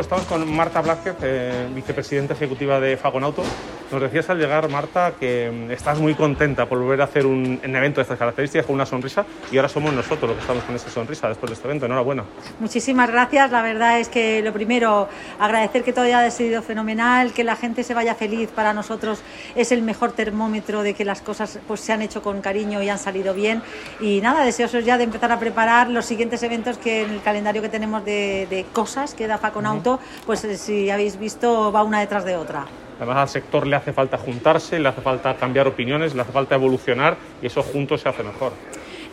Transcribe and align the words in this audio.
Estamos 0.00 0.24
con 0.26 0.50
Marta 0.54 0.80
Blázquez, 0.80 1.16
eh, 1.22 1.68
vicepresidenta 1.74 2.34
ejecutiva 2.34 2.80
de 2.80 2.96
Fagonauto. 2.96 3.42
Nos 3.90 4.00
decías 4.00 4.28
al 4.30 4.38
llegar, 4.38 4.68
Marta, 4.68 5.12
que 5.18 5.50
mm, 5.50 5.70
estás 5.70 5.98
muy 5.98 6.14
contenta 6.14 6.66
por 6.66 6.78
volver 6.78 7.00
a 7.00 7.04
hacer 7.04 7.26
un, 7.26 7.60
un 7.62 7.76
evento 7.76 7.96
de 7.96 8.02
estas 8.02 8.18
características 8.18 8.66
con 8.66 8.74
una 8.74 8.86
sonrisa 8.86 9.24
y 9.50 9.56
ahora 9.56 9.68
somos 9.68 9.92
nosotros 9.92 10.28
los 10.28 10.36
que 10.36 10.40
estamos 10.40 10.64
con 10.64 10.74
esa 10.74 10.90
sonrisa 10.90 11.28
después 11.28 11.50
de 11.50 11.54
este 11.54 11.68
evento. 11.68 11.86
Enhorabuena. 11.86 12.24
Muchísimas 12.60 13.10
gracias. 13.10 13.50
La 13.50 13.62
verdad 13.62 14.00
es 14.00 14.08
que 14.08 14.42
lo 14.42 14.52
primero, 14.52 15.08
agradecer 15.38 15.84
que 15.84 15.92
todo 15.92 16.04
haya 16.04 16.30
sido 16.30 16.62
fenomenal, 16.62 17.32
que 17.32 17.44
la 17.44 17.56
gente 17.56 17.82
se 17.82 17.94
vaya 17.94 18.14
feliz. 18.14 18.50
Para 18.50 18.72
nosotros 18.72 19.22
es 19.54 19.72
el 19.72 19.82
mejor 19.82 20.12
termómetro 20.12 20.82
de 20.82 20.94
que 20.94 21.04
las 21.04 21.20
cosas 21.20 21.58
pues, 21.66 21.80
se 21.80 21.92
han 21.92 22.02
hecho 22.02 22.22
con 22.22 22.40
cariño 22.40 22.82
y 22.82 22.88
han 22.88 22.98
salido 22.98 23.34
bien. 23.34 23.62
Y 24.00 24.20
nada, 24.20 24.44
deseosos 24.44 24.84
ya 24.84 24.98
de 24.98 25.04
empezar 25.04 25.32
a 25.32 25.38
preparar 25.38 25.88
los 25.90 26.04
siguientes 26.04 26.42
eventos 26.42 26.78
que 26.78 27.02
en 27.02 27.10
el 27.10 27.22
calendario 27.22 27.62
que 27.62 27.68
tenemos 27.68 28.04
de, 28.04 28.46
de 28.50 28.64
cosas 28.72 29.14
que 29.14 29.26
da 29.26 29.38
Faconauto, 29.38 30.00
pues 30.26 30.44
eh, 30.44 30.56
si 30.56 30.90
habéis 30.90 31.18
visto, 31.18 31.72
va 31.72 31.82
una 31.82 32.00
detrás 32.00 32.24
de 32.24 32.36
otra. 32.36 32.66
Además 32.98 33.16
al 33.16 33.28
sector 33.28 33.66
le 33.66 33.76
hace 33.76 33.92
falta 33.92 34.18
juntarse, 34.18 34.78
le 34.78 34.88
hace 34.88 35.00
falta 35.00 35.34
cambiar 35.36 35.66
opiniones, 35.66 36.14
le 36.14 36.22
hace 36.22 36.32
falta 36.32 36.54
evolucionar 36.54 37.16
y 37.42 37.46
eso 37.46 37.62
juntos 37.62 38.02
se 38.02 38.08
hace 38.08 38.22
mejor. 38.22 38.52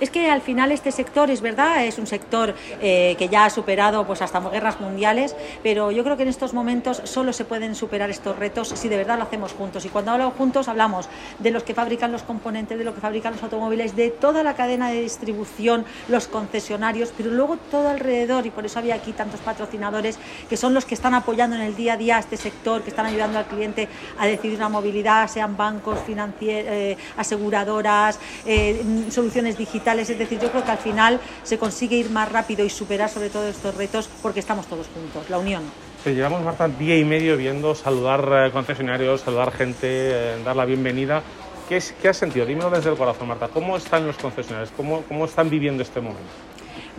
Es 0.02 0.10
que 0.10 0.32
al 0.32 0.42
final 0.42 0.72
este 0.72 0.92
sector, 0.92 1.30
es 1.30 1.42
verdad, 1.42 1.86
es 1.86 2.00
un 2.00 2.08
sector 2.08 2.56
eh, 2.82 3.16
que 3.20 3.30
ya 3.30 3.46
ha 3.46 3.52
superado 3.52 4.08
pues, 4.08 4.24
hasta 4.24 4.40
guerras 4.40 4.82
mundiales, 4.82 5.36
pero 5.62 5.92
yo 5.92 6.04
creo 6.04 6.18
que 6.18 6.24
en 6.24 6.30
estos 6.30 6.56
momentos 6.56 7.04
solo 7.04 7.32
se 7.34 7.46
pueden 7.46 7.76
superar 7.76 8.10
estos 8.10 8.36
retos 8.36 8.70
si 8.70 8.90
de 8.90 8.98
verdad 8.98 9.20
lo 9.20 9.26
hacemos 9.26 9.54
juntos. 9.54 9.86
Y 9.86 9.90
cuando 9.90 10.10
hablamos 10.10 10.34
juntos 10.34 10.68
hablamos 10.68 11.08
de 11.38 11.52
los 11.52 11.62
que 11.62 11.76
fabrican 11.76 12.12
los 12.12 12.24
componentes, 12.24 12.80
de 12.80 12.84
los 12.84 12.96
que 12.96 13.00
fabrican 13.00 13.34
los 13.34 13.44
automóviles, 13.44 13.96
de 13.96 14.10
toda 14.10 14.42
la 14.42 14.56
cadena 14.56 14.90
de 14.90 15.04
distribución, 15.04 15.86
los 16.08 16.28
concesionarios, 16.28 17.14
pero 17.16 17.30
luego 17.30 17.58
todo 17.70 17.88
alrededor, 17.90 18.48
y 18.48 18.50
por 18.50 18.66
eso 18.66 18.80
había 18.80 18.96
aquí 18.96 19.12
tantos 19.12 19.40
patrocinadores 19.42 20.18
que 20.50 20.58
son 20.58 20.74
los 20.74 20.84
que 20.84 20.96
están 20.96 21.14
apoyando 21.14 21.56
en 21.56 21.62
el 21.62 21.76
día 21.76 21.94
a 21.94 21.98
día 21.98 22.18
a 22.18 22.22
este 22.22 22.38
sector, 22.38 22.82
que 22.82 22.90
están 22.90 23.06
ayudando 23.06 23.38
al 23.38 23.46
cliente 23.46 23.88
a 24.18 24.26
decidir 24.26 24.58
una 24.58 24.70
movilidad, 24.70 25.28
sean 25.28 25.56
bancos, 25.56 26.00
financieros, 26.08 26.72
eh, 26.72 26.98
aseguradoras, 27.18 28.20
eh, 28.48 28.84
soluciones 29.12 29.60
digitales 29.60 29.91
es 30.00 30.18
decir, 30.18 30.40
yo 30.40 30.50
creo 30.50 30.64
que 30.64 30.72
al 30.72 30.78
final 30.78 31.20
se 31.44 31.58
consigue 31.58 31.98
ir 31.98 32.10
más 32.10 32.32
rápido 32.32 32.66
y 32.66 32.70
superar 32.70 33.10
sobre 33.10 33.30
todo 33.30 33.48
estos 33.48 33.76
retos 33.76 34.10
porque 34.22 34.40
estamos 34.40 34.68
todos 34.68 34.88
juntos, 34.88 35.30
la 35.30 35.38
unión. 35.38 35.64
Te 36.04 36.16
llevamos, 36.16 36.42
Marta, 36.42 36.68
día 36.68 36.98
y 36.98 37.06
medio 37.06 37.38
viendo 37.38 37.76
saludar 37.76 38.48
eh, 38.48 38.52
concesionarios, 38.52 39.22
saludar 39.22 39.52
gente, 39.52 39.88
eh, 39.88 40.44
dar 40.44 40.56
la 40.56 40.66
bienvenida. 40.66 41.22
¿Qué, 41.70 41.78
es, 41.78 41.94
¿Qué 42.02 42.10
has 42.10 42.18
sentido? 42.18 42.46
Dímelo 42.46 42.70
desde 42.70 42.90
el 42.90 42.98
corazón, 42.98 43.28
Marta. 43.28 43.48
¿Cómo 43.48 43.78
están 43.78 44.08
los 44.08 44.18
concesionarios? 44.18 44.72
¿Cómo, 44.76 45.04
cómo 45.04 45.26
están 45.26 45.50
viviendo 45.50 45.84
este 45.84 46.02
momento? 46.02 46.51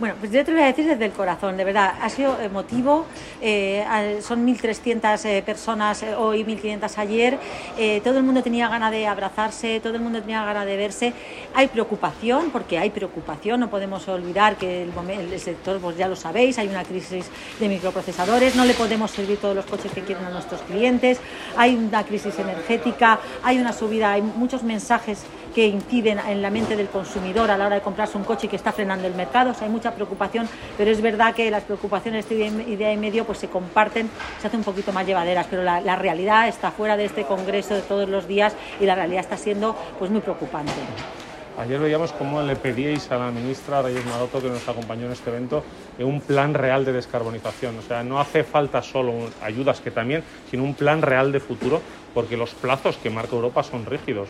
Bueno, 0.03 0.17
pues 0.19 0.33
yo 0.33 0.43
te 0.43 0.51
lo 0.51 0.57
voy 0.57 0.65
a 0.65 0.67
decir 0.67 0.85
desde 0.85 1.05
el 1.05 1.13
corazón, 1.13 1.55
de 1.55 1.63
verdad, 1.63 1.93
ha 2.01 2.09
sido 2.09 2.37
emotivo, 2.41 3.05
eh, 3.39 3.85
son 4.21 4.45
1.300 4.45 5.23
eh, 5.23 5.41
personas 5.43 6.03
eh, 6.03 6.13
hoy, 6.13 6.43
1.500 6.43 6.97
ayer, 6.97 7.39
eh, 7.77 8.01
todo 8.03 8.17
el 8.17 8.23
mundo 8.25 8.43
tenía 8.43 8.67
ganas 8.67 8.91
de 8.91 9.07
abrazarse, 9.07 9.79
todo 9.79 9.95
el 9.95 10.01
mundo 10.01 10.19
tenía 10.19 10.43
ganas 10.43 10.65
de 10.65 10.75
verse, 10.75 11.13
hay 11.55 11.69
preocupación, 11.69 12.49
porque 12.51 12.77
hay 12.79 12.89
preocupación, 12.89 13.61
no 13.61 13.69
podemos 13.69 14.05
olvidar 14.09 14.57
que 14.57 14.83
el, 14.83 15.39
sector, 15.39 15.79
pues 15.79 15.95
ya 15.95 16.09
lo 16.09 16.17
sabéis, 16.17 16.57
hay 16.57 16.67
una 16.67 16.83
crisis 16.83 17.27
de 17.61 17.69
microprocesadores, 17.69 18.57
no 18.57 18.65
le 18.65 18.73
podemos 18.73 19.09
servir 19.09 19.37
todos 19.37 19.55
los 19.55 19.65
coches 19.65 19.93
que 19.93 20.01
quieren 20.01 20.25
a 20.25 20.31
nuestros 20.31 20.63
clientes, 20.63 21.21
hay 21.55 21.77
una 21.77 22.03
crisis 22.03 22.37
energética, 22.39 23.21
hay 23.41 23.57
una 23.57 23.71
subida, 23.71 24.11
hay 24.11 24.21
muchos 24.21 24.63
mensajes 24.63 25.23
que 25.53 25.67
inciden 25.67 26.19
en 26.19 26.41
la 26.41 26.49
mente 26.49 26.75
del 26.75 26.87
consumidor 26.87 27.51
a 27.51 27.57
la 27.57 27.67
hora 27.67 27.75
de 27.75 27.81
comprarse 27.81 28.17
un 28.17 28.23
coche 28.23 28.47
y 28.47 28.49
que 28.49 28.55
está 28.55 28.71
frenando 28.71 29.07
el 29.07 29.13
mercado. 29.13 29.53
Hay 29.61 29.69
mucha 29.69 29.93
preocupación, 29.93 30.47
pero 30.77 30.91
es 30.91 31.01
verdad 31.01 31.33
que 31.33 31.49
las 31.51 31.63
preocupaciones 31.63 32.27
de 32.27 32.47
este 32.47 32.69
idea 32.69 32.91
y 32.91 32.97
medio 32.97 33.25
pues 33.25 33.37
se 33.37 33.47
comparten, 33.47 34.09
se 34.41 34.47
hacen 34.47 34.59
un 34.59 34.63
poquito 34.65 34.91
más 34.91 35.05
llevaderas, 35.05 35.47
pero 35.49 35.63
la, 35.63 35.95
realidad 35.95 36.47
está 36.47 36.71
fuera 36.71 36.97
de 36.97 37.05
este 37.05 37.23
congreso 37.23 37.75
de 37.75 37.81
todos 37.81 38.09
los 38.09 38.27
días 38.27 38.55
y 38.79 38.85
la 38.85 38.95
realidad 38.95 39.21
está 39.21 39.37
siendo 39.37 39.75
pues 39.99 40.09
muy 40.09 40.21
preocupante. 40.21 40.71
Ayer 41.57 41.79
veíamos 41.79 42.11
cómo 42.13 42.41
le 42.41 42.55
pedíais 42.55 43.11
a 43.11 43.17
la 43.17 43.29
ministra 43.29 43.83
Reyes 43.83 44.03
Maroto, 44.07 44.41
que 44.41 44.49
nos 44.49 44.67
acompañó 44.67 45.05
en 45.05 45.11
este 45.11 45.29
evento, 45.29 45.63
eh, 45.99 46.03
un 46.03 46.19
plan 46.19 46.55
real 46.55 46.83
de 46.83 46.93
descarbonización. 46.93 47.77
O 47.77 47.81
sea, 47.83 48.03
no 48.03 48.19
hace 48.19 48.43
falta 48.43 48.81
solo 48.81 49.13
ayudas, 49.39 49.79
que 49.79 49.91
también, 49.91 50.23
sino 50.49 50.63
un 50.63 50.73
plan 50.73 51.03
real 51.03 51.31
de 51.31 51.39
futuro, 51.39 51.79
porque 52.15 52.37
los 52.37 52.55
plazos 52.55 52.97
que 52.97 53.11
marca 53.11 53.35
Europa 53.35 53.61
son 53.61 53.85
rígidos. 53.85 54.29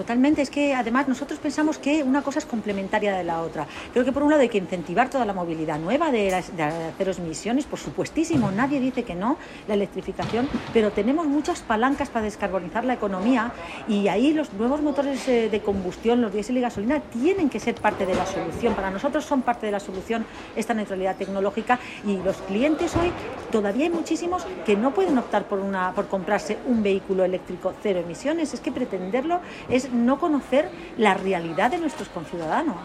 Totalmente, 0.00 0.40
es 0.40 0.48
que 0.48 0.74
además 0.74 1.08
nosotros 1.08 1.38
pensamos 1.38 1.76
que 1.76 2.02
una 2.02 2.22
cosa 2.22 2.38
es 2.38 2.46
complementaria 2.46 3.14
de 3.14 3.22
la 3.22 3.42
otra. 3.42 3.66
Creo 3.92 4.02
que 4.02 4.12
por 4.12 4.22
un 4.22 4.30
lado 4.30 4.40
hay 4.40 4.48
que 4.48 4.56
incentivar 4.56 5.10
toda 5.10 5.26
la 5.26 5.34
movilidad 5.34 5.78
nueva 5.78 6.10
de, 6.10 6.30
las, 6.30 6.50
cero 6.96 7.12
emisiones, 7.18 7.66
por 7.66 7.78
supuestísimo, 7.78 8.50
nadie 8.50 8.80
dice 8.80 9.02
que 9.02 9.14
no, 9.14 9.36
la 9.68 9.74
electrificación, 9.74 10.48
pero 10.72 10.90
tenemos 10.90 11.26
muchas 11.26 11.60
palancas 11.60 12.08
para 12.08 12.24
descarbonizar 12.24 12.82
la 12.86 12.94
economía 12.94 13.52
y 13.88 14.08
ahí 14.08 14.32
los 14.32 14.54
nuevos 14.54 14.80
motores 14.80 15.28
eh, 15.28 15.50
de 15.50 15.60
combustión, 15.60 16.22
los 16.22 16.32
diésel 16.32 16.56
y 16.56 16.62
gasolina, 16.62 17.00
tienen 17.00 17.50
que 17.50 17.60
ser 17.60 17.74
parte 17.74 18.06
de 18.06 18.14
la 18.14 18.24
solución. 18.24 18.72
Para 18.72 18.90
nosotros 18.90 19.26
son 19.26 19.42
parte 19.42 19.66
de 19.66 19.72
la 19.72 19.80
solución 19.80 20.24
esta 20.56 20.72
neutralidad 20.72 21.16
tecnológica 21.16 21.78
y 22.06 22.16
los 22.22 22.38
clientes 22.38 22.96
hoy 22.96 23.12
todavía 23.52 23.84
hay 23.84 23.90
muchísimos 23.90 24.46
que 24.64 24.76
no 24.76 24.94
pueden 24.94 25.18
optar 25.18 25.44
por, 25.44 25.58
una, 25.58 25.92
por 25.92 26.06
comprarse 26.06 26.56
un 26.66 26.82
vehículo 26.82 27.22
eléctrico 27.22 27.74
cero 27.82 28.00
emisiones. 28.00 28.54
Es 28.54 28.60
que 28.60 28.72
pretenderlo 28.72 29.40
es 29.68 29.89
no 29.92 30.18
conocer 30.18 30.68
la 30.96 31.14
realidad 31.14 31.70
de 31.70 31.78
nuestros 31.78 32.08
conciudadanos. 32.08 32.76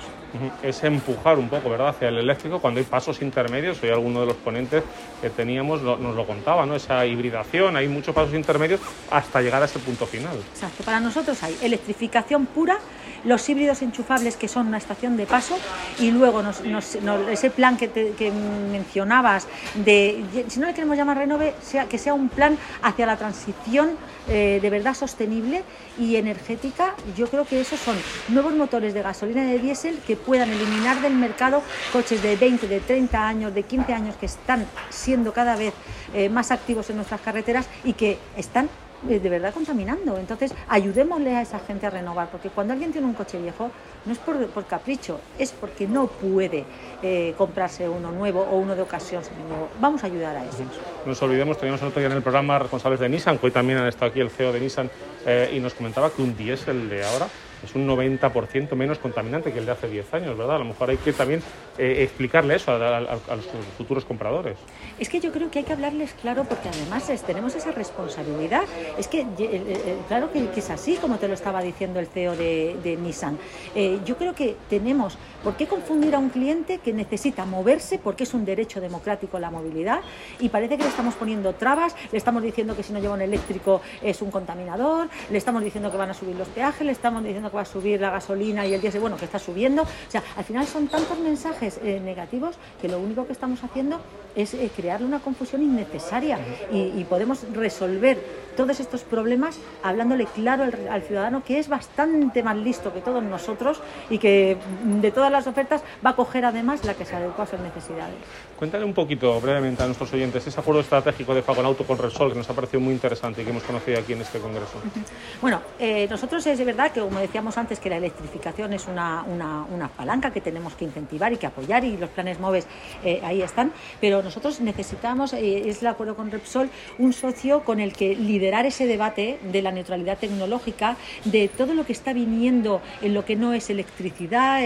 Es 0.61 0.83
empujar 0.83 1.37
un 1.39 1.47
poco, 1.49 1.69
¿verdad?, 1.69 1.89
hacia 1.89 2.09
el 2.09 2.17
eléctrico 2.17 2.59
cuando 2.59 2.79
hay 2.79 2.85
pasos 2.85 3.21
intermedios. 3.21 3.81
Hoy 3.83 3.89
alguno 3.89 4.19
de 4.21 4.25
los 4.27 4.35
ponentes 4.35 4.83
que 5.21 5.29
teníamos 5.29 5.81
nos 5.81 6.15
lo 6.15 6.27
contaba, 6.27 6.65
¿no? 6.65 6.75
Esa 6.75 7.05
hibridación, 7.05 7.77
hay 7.77 7.87
muchos 7.87 8.13
pasos 8.13 8.33
intermedios 8.33 8.81
hasta 9.11 9.41
llegar 9.41 9.61
a 9.61 9.65
ese 9.65 9.79
punto 9.79 10.05
final. 10.05 10.35
Exacto. 10.53 10.83
Para 10.83 10.99
nosotros 10.99 11.41
hay 11.43 11.55
electrificación 11.61 12.45
pura, 12.47 12.77
los 13.23 13.47
híbridos 13.49 13.81
enchufables 13.81 14.35
que 14.35 14.47
son 14.47 14.67
una 14.67 14.77
estación 14.77 15.15
de 15.17 15.25
paso 15.25 15.57
y 15.99 16.11
luego 16.11 16.43
nos- 16.43 16.61
nos- 16.63 17.01
nos- 17.01 17.27
ese 17.29 17.49
plan 17.49 17.77
que, 17.77 17.87
te- 17.87 18.11
que 18.11 18.31
mencionabas 18.31 19.47
de, 19.75 20.23
si 20.47 20.59
no 20.59 20.67
le 20.67 20.73
queremos 20.73 20.97
llamar 20.97 21.17
renove, 21.17 21.55
sea, 21.61 21.85
que 21.85 21.97
sea 21.97 22.13
un 22.13 22.29
plan 22.29 22.57
hacia 22.83 23.05
la 23.05 23.17
transición 23.17 23.91
eh, 24.27 24.59
de 24.61 24.69
verdad 24.69 24.93
sostenible 24.95 25.63
y 25.99 26.15
energética. 26.17 26.94
Yo 27.15 27.27
creo 27.27 27.45
que 27.45 27.61
esos 27.61 27.79
son 27.79 27.95
nuevos 28.29 28.53
motores 28.53 28.93
de 28.93 29.01
gasolina 29.01 29.43
y 29.43 29.53
de 29.53 29.59
diésel 29.59 29.99
que 30.05 30.15
puedan 30.15 30.51
eliminar 30.51 31.01
del 31.01 31.13
mercado 31.13 31.61
coches 31.93 32.21
de 32.21 32.35
20, 32.35 32.67
de 32.67 32.79
30 32.79 33.27
años, 33.27 33.53
de 33.53 33.63
15 33.63 33.93
años 33.93 34.15
que 34.15 34.25
están 34.25 34.65
siendo 34.89 35.33
cada 35.33 35.55
vez 35.55 35.73
eh, 36.13 36.29
más 36.29 36.51
activos 36.51 36.89
en 36.89 36.97
nuestras 36.97 37.21
carreteras 37.21 37.67
y 37.83 37.93
que 37.93 38.17
están 38.37 38.69
de 39.03 39.29
verdad 39.29 39.53
contaminando. 39.53 40.17
Entonces, 40.17 40.53
ayudémosle 40.67 41.35
a 41.35 41.41
esa 41.41 41.59
gente 41.59 41.85
a 41.85 41.89
renovar, 41.89 42.29
porque 42.29 42.49
cuando 42.49 42.73
alguien 42.73 42.91
tiene 42.91 43.07
un 43.07 43.13
coche 43.13 43.39
viejo, 43.39 43.71
no 44.05 44.13
es 44.13 44.19
por, 44.19 44.47
por 44.47 44.65
capricho, 44.65 45.19
es 45.37 45.51
porque 45.51 45.87
no 45.87 46.07
puede 46.07 46.65
eh, 47.01 47.33
comprarse 47.37 47.87
uno 47.89 48.11
nuevo 48.11 48.41
o 48.41 48.57
uno 48.57 48.75
de 48.75 48.81
ocasión 48.81 49.23
seminuevo. 49.23 49.69
Vamos 49.79 50.03
a 50.03 50.07
ayudar 50.07 50.35
a 50.35 50.45
eso. 50.45 50.59
No 51.03 51.07
nos 51.07 51.21
olvidemos, 51.21 51.57
teníamos 51.57 51.81
otro 51.81 51.99
día 51.99 52.09
en 52.09 52.17
el 52.17 52.23
programa 52.23 52.59
responsables 52.59 52.99
de 52.99 53.09
Nissan, 53.09 53.37
que 53.37 53.47
hoy 53.47 53.51
también 53.51 53.79
han 53.79 53.87
estado 53.87 54.11
aquí 54.11 54.19
el 54.19 54.29
CEO 54.29 54.51
de 54.51 54.59
Nissan, 54.59 54.89
eh, 55.25 55.51
y 55.53 55.59
nos 55.59 55.73
comentaba 55.73 56.11
que 56.11 56.21
un 56.21 56.35
diésel 56.35 56.89
de 56.89 57.03
ahora 57.03 57.27
es 57.63 57.75
un 57.75 57.87
90% 57.87 58.75
menos 58.75 58.99
contaminante 58.99 59.51
que 59.51 59.59
el 59.59 59.65
de 59.65 59.71
hace 59.71 59.87
10 59.87 60.13
años, 60.13 60.37
¿verdad? 60.37 60.57
A 60.57 60.59
lo 60.59 60.65
mejor 60.65 60.89
hay 60.89 60.97
que 60.97 61.13
también 61.13 61.41
eh, 61.77 62.03
explicarle 62.03 62.55
eso 62.55 62.71
a 62.71 63.01
los 63.35 63.45
futuros 63.77 64.05
compradores. 64.05 64.57
Es 64.97 65.09
que 65.09 65.19
yo 65.19 65.31
creo 65.31 65.51
que 65.51 65.59
hay 65.59 65.65
que 65.65 65.73
hablarles 65.73 66.13
claro 66.13 66.45
porque 66.45 66.69
además 66.69 67.11
tenemos 67.25 67.53
esa 67.55 67.71
responsabilidad. 67.71 68.63
Es 68.97 69.07
que 69.07 69.21
eh, 69.21 69.27
eh, 69.39 69.97
claro 70.07 70.31
que, 70.31 70.49
es 70.55 70.69
así, 70.69 70.95
como 70.95 71.17
te 71.17 71.27
lo 71.27 71.33
estaba 71.33 71.61
diciendo 71.61 71.99
el 71.99 72.07
CEO 72.07 72.35
de, 72.35 72.97
Nissan. 73.01 73.37
Eh, 73.75 73.99
yo 74.05 74.17
creo 74.17 74.33
que 74.33 74.55
tenemos, 74.69 75.17
¿por 75.43 75.55
qué 75.57 75.67
confundir 75.67 76.15
a 76.15 76.19
un 76.19 76.29
cliente 76.29 76.77
que 76.77 76.93
necesita 76.93 77.45
moverse 77.45 77.99
porque 77.99 78.23
es 78.23 78.33
un 78.33 78.45
derecho 78.45 78.79
democrático 78.79 79.37
la 79.37 79.51
movilidad? 79.51 79.99
Y 80.39 80.47
parece 80.47 80.77
que 80.77 80.83
le 80.83 80.89
estamos 80.89 81.15
poniendo 81.15 81.53
trabas, 81.53 81.93
le 82.11 82.17
estamos 82.17 82.41
diciendo 82.41 82.75
que 82.75 82.83
si 82.83 82.93
no 82.93 82.99
lleva 82.99 83.15
un 83.15 83.21
eléctrico 83.21 83.81
es 84.01 84.21
un 84.21 84.31
contaminador, 84.31 85.09
le 85.29 85.37
estamos 85.37 85.61
diciendo 85.61 85.91
que 85.91 85.97
van 85.97 86.11
a 86.11 86.13
subir 86.13 86.35
los 86.35 86.47
peajes, 86.47 86.85
le 86.85 86.93
estamos 86.93 87.21
diciendo 87.21 87.49
que 87.49 87.53
pueda 87.53 87.65
subir 87.65 87.99
la 87.99 88.11
gasolina 88.11 88.65
y 88.65 88.73
el 88.73 88.79
diésel, 88.79 89.01
bueno, 89.01 89.17
que 89.17 89.25
está 89.25 89.39
subiendo. 89.39 89.83
O 89.83 90.11
sea, 90.11 90.23
al 90.37 90.45
final 90.45 90.65
son 90.67 90.87
tantos 90.87 91.19
mensajes 91.19 91.79
eh, 91.83 91.99
negativos 92.03 92.55
que 92.81 92.87
lo 92.87 92.99
único 92.99 93.25
que 93.25 93.33
estamos 93.33 93.61
haciendo 93.61 93.99
es 94.35 94.53
eh, 94.53 94.69
crearle 94.85 95.07
una 95.07 95.19
confusión 95.19 95.63
innecesaria 95.63 96.37
y, 96.71 97.03
podemos 97.05 97.43
resolver 97.53 98.17
todos 98.55 98.79
estos 98.79 99.01
problemas 99.01 99.59
hablándole 99.83 100.25
claro 100.25 100.63
al, 100.63 101.01
ciudadano 101.01 101.43
que 101.43 101.59
es 101.59 101.67
bastante 101.67 102.41
más 102.43 102.55
listo 102.55 102.93
que 102.93 103.01
todos 103.01 103.23
nosotros 103.23 103.81
y 104.09 104.17
que 104.17 104.57
de 104.83 105.11
todas 105.11 105.31
las 105.31 105.47
ofertas 105.47 105.81
va 106.05 106.11
a 106.11 106.15
coger 106.15 106.45
además 106.45 106.85
la 106.85 106.93
que 106.93 107.05
se 107.05 107.15
adecua 107.15 107.45
a 107.45 107.47
sus 107.47 107.59
necesidades. 107.59 108.15
Cuéntale 108.57 108.85
un 108.85 108.93
poquito 108.93 109.39
brevemente 109.41 109.83
a 109.83 109.87
nuestros 109.87 110.13
oyentes 110.13 110.45
ese 110.47 110.59
acuerdo 110.59 110.81
estratégico 110.81 111.33
de 111.33 111.41
Fagonauto 111.41 111.83
con 111.83 111.97
Repsol 111.97 112.31
que 112.31 112.37
nos 112.37 112.49
ha 112.49 112.53
parecido 112.53 112.79
muy 112.79 112.93
interesante 112.93 113.41
y 113.41 113.45
que 113.45 113.51
hemos 113.51 113.63
conocido 113.63 113.99
aquí 113.99 114.13
en 114.13 114.21
este 114.21 114.39
congreso. 114.39 114.73
Bueno, 115.41 115.61
eh, 115.79 116.07
nosotros 116.09 116.45
es 116.47 116.57
de 116.57 116.65
verdad 116.65 116.91
que 116.91 117.01
como 117.01 117.19
decíamos 117.19 117.57
antes 117.57 117.79
que 117.79 117.89
la 117.89 117.97
electrificación 117.97 118.73
es 118.73 118.87
una, 118.87 119.23
una, 119.23 119.87
palanca 119.89 120.31
que 120.31 120.41
tenemos 120.41 120.73
que 120.73 120.85
incentivar 120.85 121.31
y 121.33 121.37
que 121.37 121.45
apoyar 121.45 121.83
y 121.83 121.97
los 121.97 122.09
planes 122.09 122.39
MOVES 122.39 122.67
eh, 123.03 123.21
ahí 123.23 123.41
están, 123.41 123.71
pero 124.01 124.21
nosotros 124.21 124.59
necesitamos, 124.59 124.74
eh, 124.77 125.63
es 125.65 125.81
el 125.81 125.87
acuerdo 125.87 126.15
con 126.15 126.31
Repsol, 126.31 126.69
un 126.97 127.13
socio 127.13 127.63
con 127.63 127.79
el 127.79 127.93
que 127.93 128.15
liderar 128.15 128.65
ese 128.65 128.85
debate 128.85 129.39
de 129.51 129.61
la 129.61 129.71
neutralidad 129.71 130.17
tecnológica, 130.17 130.97
de 131.25 131.47
todo 131.47 131.73
lo 131.73 131.85
que 131.85 131.93
está 131.93 132.13
viniendo 132.13 132.81
en 133.01 133.13
lo 133.13 133.25
que 133.25 133.35
no 133.35 133.53
es 133.53 133.69
electricidad, 133.69 134.61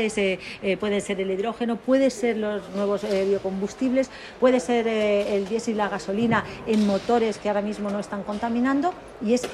puede 0.80 1.02
ser 1.02 1.22
el 1.22 1.32
hidrógeno, 1.32 1.78
puede 1.78 2.10
ser 2.10 2.38
los 2.38 2.70
nuevos 2.72 3.06
biocombustibles, 3.28 4.10
puede 4.40 4.60
ser 4.60 4.88
el 4.88 5.48
diésel 5.48 5.76
y 5.76 5.78
la 5.78 5.90
gasolina 5.90 6.44
en 6.68 6.86
motores 6.88 7.38
que 7.38 7.50
ahora 7.50 7.62
mismo 7.62 7.90
no 7.90 8.00
están 8.00 8.24
contaminando 8.24 8.94
y 9.24 9.34
es 9.34 9.48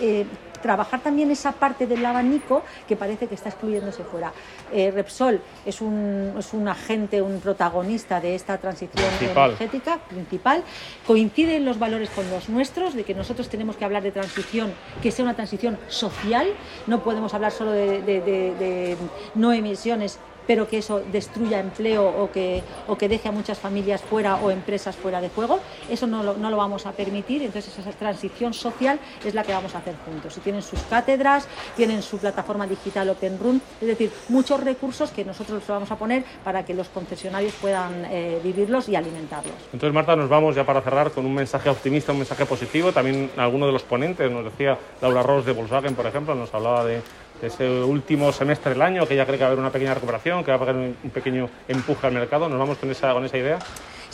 trabajar 0.65 0.99
también 0.99 1.29
esa 1.29 1.51
parte 1.51 1.85
del 1.85 2.03
abanico 2.03 2.63
que 2.87 2.95
parece 2.95 3.27
que 3.27 3.35
está 3.35 3.49
excluyéndose 3.49 4.03
fuera. 4.03 4.33
Eh, 4.73 4.89
Repsol 4.89 5.39
es 5.63 5.79
un, 5.79 6.33
es 6.39 6.53
un 6.53 6.67
agente, 6.67 7.21
un 7.21 7.39
protagonista 7.39 8.19
de 8.19 8.33
esta 8.33 8.57
transición 8.57 9.05
energética 9.21 9.99
principal. 10.09 10.63
Coinciden 11.05 11.65
los 11.65 11.77
valores 11.77 12.09
con 12.09 12.27
los 12.31 12.49
nuestros, 12.49 12.95
de 12.95 13.03
que 13.03 13.13
nosotros 13.13 13.47
tenemos 13.47 13.75
que 13.75 13.85
hablar 13.85 14.01
de 14.01 14.11
transición, 14.11 14.73
que 15.03 15.11
sea 15.11 15.23
una 15.23 15.35
transición 15.35 15.77
social. 15.87 16.47
No 16.87 17.03
podemos 17.03 17.31
hablar 17.35 17.51
solo 17.51 17.71
de 17.71 18.97
no 19.35 19.53
emisiones 19.53 20.17
pero 20.47 20.67
que 20.67 20.79
eso 20.79 21.01
destruya 21.11 21.59
empleo 21.59 22.05
o 22.07 22.31
que, 22.31 22.63
o 22.87 22.97
que 22.97 23.09
deje 23.09 23.29
a 23.29 23.31
muchas 23.31 23.59
familias 23.59 24.01
fuera 24.01 24.35
o 24.37 24.51
empresas 24.51 24.95
fuera 24.95 25.21
de 25.21 25.29
juego. 25.29 25.59
Eso 25.89 26.07
no 26.07 26.23
lo, 26.23 26.35
no 26.37 26.49
lo 26.49 26.57
vamos 26.57 26.85
a 26.85 26.91
permitir, 26.91 27.43
entonces 27.43 27.77
esa 27.77 27.91
transición 27.91 28.53
social 28.53 28.99
es 29.23 29.33
la 29.33 29.43
que 29.43 29.53
vamos 29.53 29.75
a 29.75 29.79
hacer 29.79 29.95
juntos. 30.05 30.37
Y 30.37 30.39
tienen 30.41 30.61
sus 30.61 30.81
cátedras, 30.81 31.47
tienen 31.75 32.01
su 32.01 32.17
plataforma 32.17 32.67
digital 32.67 33.09
Open 33.09 33.39
Room, 33.39 33.61
es 33.81 33.87
decir, 33.87 34.11
muchos 34.29 34.63
recursos 34.63 35.11
que 35.11 35.25
nosotros 35.25 35.59
los 35.59 35.67
vamos 35.67 35.91
a 35.91 35.95
poner 35.95 36.23
para 36.43 36.65
que 36.65 36.73
los 36.73 36.89
concesionarios 36.89 37.53
puedan 37.55 38.05
eh, 38.05 38.39
vivirlos 38.43 38.89
y 38.89 38.95
alimentarlos. 38.95 39.55
Entonces, 39.73 39.93
Marta, 39.93 40.15
nos 40.15 40.29
vamos 40.29 40.55
ya 40.55 40.65
para 40.65 40.81
cerrar 40.81 41.11
con 41.11 41.25
un 41.25 41.33
mensaje 41.33 41.69
optimista, 41.69 42.11
un 42.11 42.19
mensaje 42.19 42.45
positivo. 42.45 42.91
También 42.91 43.31
alguno 43.37 43.65
de 43.65 43.71
los 43.71 43.83
ponentes, 43.83 44.29
nos 44.31 44.45
decía 44.45 44.77
Laura 45.01 45.23
Ross 45.23 45.45
de 45.45 45.51
Volkswagen, 45.53 45.95
por 45.95 46.05
ejemplo, 46.05 46.35
nos 46.35 46.53
hablaba 46.53 46.85
de 46.85 47.01
ese 47.45 47.69
último 47.83 48.31
semestre 48.31 48.73
del 48.73 48.81
año, 48.81 49.07
que 49.07 49.15
ya 49.15 49.25
cree 49.25 49.37
que 49.37 49.43
va 49.43 49.49
a 49.49 49.51
haber 49.51 49.59
una 49.59 49.71
pequeña 49.71 49.93
recuperación, 49.93 50.43
que 50.43 50.51
va 50.51 50.57
a 50.57 50.61
haber 50.61 50.75
un 50.75 51.09
pequeño 51.13 51.49
empuje 51.67 52.07
al 52.07 52.13
mercado. 52.13 52.49
¿Nos 52.49 52.59
vamos 52.59 52.77
con 52.77 52.89
esa, 52.91 53.13
con 53.13 53.25
esa 53.25 53.37
idea? 53.37 53.59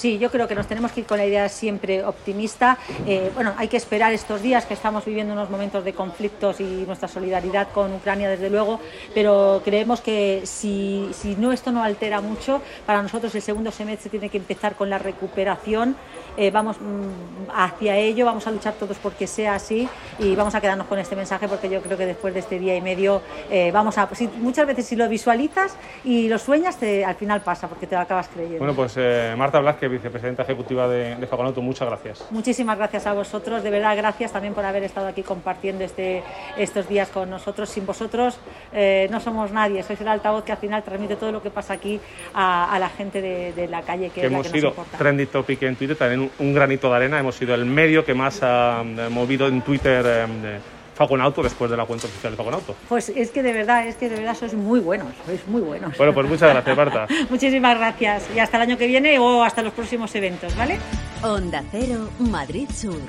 Sí, 0.02 0.18
yo 0.18 0.32
creo 0.32 0.48
que 0.48 0.56
nos 0.56 0.66
tenemos 0.66 0.92
que 0.92 1.02
ir 1.02 1.06
con 1.06 1.20
la 1.20 1.28
idea 1.28 1.48
siempre 1.48 2.04
optimista. 2.04 2.76
Eh, 3.06 3.30
bueno, 3.36 3.54
hay 3.56 3.68
que 3.68 3.78
esperar 3.78 4.12
estos 4.14 4.42
días 4.42 4.66
que 4.66 4.74
estamos 4.74 5.06
viviendo 5.06 5.34
unos 5.34 5.52
momentos 5.52 5.86
de 5.86 5.94
conflictos 5.94 6.60
y 6.60 6.86
nuestra 6.88 7.08
solidaridad 7.08 7.68
con 7.72 7.94
Ucrania, 7.94 8.28
desde 8.28 8.50
luego, 8.50 8.80
pero 9.14 9.62
creemos 9.64 10.02
que 10.02 10.42
si, 10.46 11.12
no 11.38 11.52
esto 11.52 11.72
no 11.72 11.84
altera 11.84 12.20
mucho, 12.20 12.64
para 12.88 13.04
nosotros 13.04 13.36
el 13.36 13.44
segundo 13.44 13.72
semestre 13.72 14.10
tiene 14.10 14.30
que 14.30 14.40
empezar 14.40 14.74
con 14.74 14.90
la 14.90 14.98
recuperación. 14.98 15.96
Eh, 16.36 16.50
vamos 16.50 16.78
mm, 16.80 17.52
hacia 17.54 17.96
ello, 17.98 18.26
vamos 18.26 18.48
a 18.48 18.52
luchar 18.52 18.74
todos 18.74 18.98
porque 18.98 19.28
sea 19.28 19.54
así 19.54 19.88
y 20.18 20.34
vamos 20.34 20.56
a 20.56 20.62
quedarnos 20.62 20.88
con 20.88 20.98
este 20.98 21.16
mensaje 21.16 21.48
porque 21.48 21.70
yo 21.70 21.82
creo 21.82 21.98
que 21.98 22.06
después 22.08 22.34
de 22.34 22.40
este 22.40 22.58
día 22.58 22.76
y 22.76 22.82
medio 22.82 23.22
eh, 23.52 23.70
vamos 23.72 24.00
a... 24.00 24.10
muchas 24.38 24.66
veces 24.66 24.88
si 24.88 24.96
lo 24.96 25.08
visualizas 25.10 25.76
y 26.04 26.28
lo 26.28 26.40
sueñas, 26.40 26.80
al 27.06 27.16
final 27.16 27.42
pasa 27.42 27.68
porque 27.68 27.86
te 27.86 27.96
lo 27.96 28.02
acabas 28.02 28.30
creyendo. 28.30 28.60
Bueno, 28.60 28.74
pues 28.74 28.98
Marta 29.38 29.60
Blasque, 29.60 29.91
vicepresidenta 29.92 30.44
ejecutiva 30.44 30.88
de, 30.88 31.16
de 31.16 31.62
muchas 31.62 31.88
gracias. 31.88 32.26
Muchísimas 32.32 32.78
gracias 32.78 33.08
a 33.08 33.14
vosotros, 33.14 33.64
de 33.64 33.70
verdad 33.70 33.96
gracias 33.96 34.32
también 34.32 34.54
por 34.54 34.66
haber 34.66 34.84
estado 34.84 35.08
aquí 35.08 35.24
compartiendo 35.24 35.84
este, 35.84 36.24
estos 36.58 36.88
días 36.88 37.10
con 37.10 37.30
nosotros. 37.30 37.70
Sin 37.70 37.86
vosotros 37.86 38.40
eh, 38.74 39.08
no 39.12 39.20
somos 39.20 39.52
nadie, 39.52 39.84
sois 39.84 40.00
el 40.02 40.08
altavoz 40.08 40.44
que 40.44 40.52
al 40.52 40.58
final 40.58 40.84
transmite 40.84 41.16
todo 41.16 41.32
lo 41.32 41.42
que 41.42 41.50
pasa 41.50 41.74
aquí 41.74 42.00
a, 42.34 42.78
la 42.80 42.90
gente 42.90 43.22
de, 43.22 43.68
la 43.68 43.82
calle 43.82 44.10
que, 44.10 44.26
hemos 44.26 44.48
sido 44.48 44.74
trendy 44.98 45.26
topic 45.26 45.62
en 45.64 45.76
Twitter, 45.76 45.96
también 45.96 46.30
un, 46.40 46.54
granito 46.54 46.90
de 46.90 46.96
arena, 46.96 47.20
hemos 47.20 47.36
sido 47.36 47.54
el 47.56 47.66
medio 47.66 48.04
que 48.04 48.14
más 48.14 48.40
ha 48.42 48.84
movido 49.10 49.48
en 49.48 49.62
Twitter. 49.62 50.06
Eh, 50.06 50.60
Fagonauto 50.96 51.42
después 51.42 51.72
de 51.72 51.78
la 51.78 51.86
cuenta 51.86 52.08
oficial 52.08 52.34
de 52.34 52.38
Fagonauto. 52.38 52.76
Pues 52.90 53.10
es 53.10 53.32
que 53.32 53.44
de 53.44 53.54
verdad, 53.54 53.88
es 53.88 53.96
que 53.96 54.10
de 54.10 54.18
verdad 54.18 54.36
sois 54.36 54.54
muy 54.54 54.80
buenos, 54.80 55.14
sois 55.26 55.46
muy 55.48 55.62
buenos. 55.62 55.98
Bueno, 55.98 56.14
pues 56.14 56.28
muchas 56.28 56.50
gracias, 56.52 56.78
Marta. 56.78 57.08
Muchísimas 57.30 57.78
gracias 57.78 58.30
y 58.36 58.40
hasta 58.40 58.58
el 58.58 58.64
año 58.64 58.78
que 58.78 58.88
viene 58.88 59.18
o 59.20 59.44
hasta 59.44 59.62
los 59.62 59.74
próximos 59.74 60.14
eventos, 60.16 60.56
¿vale? 60.56 60.78
Onda 61.24 61.64
Cero, 61.72 62.10
Madrid 62.20 62.70
Sur. 62.70 63.00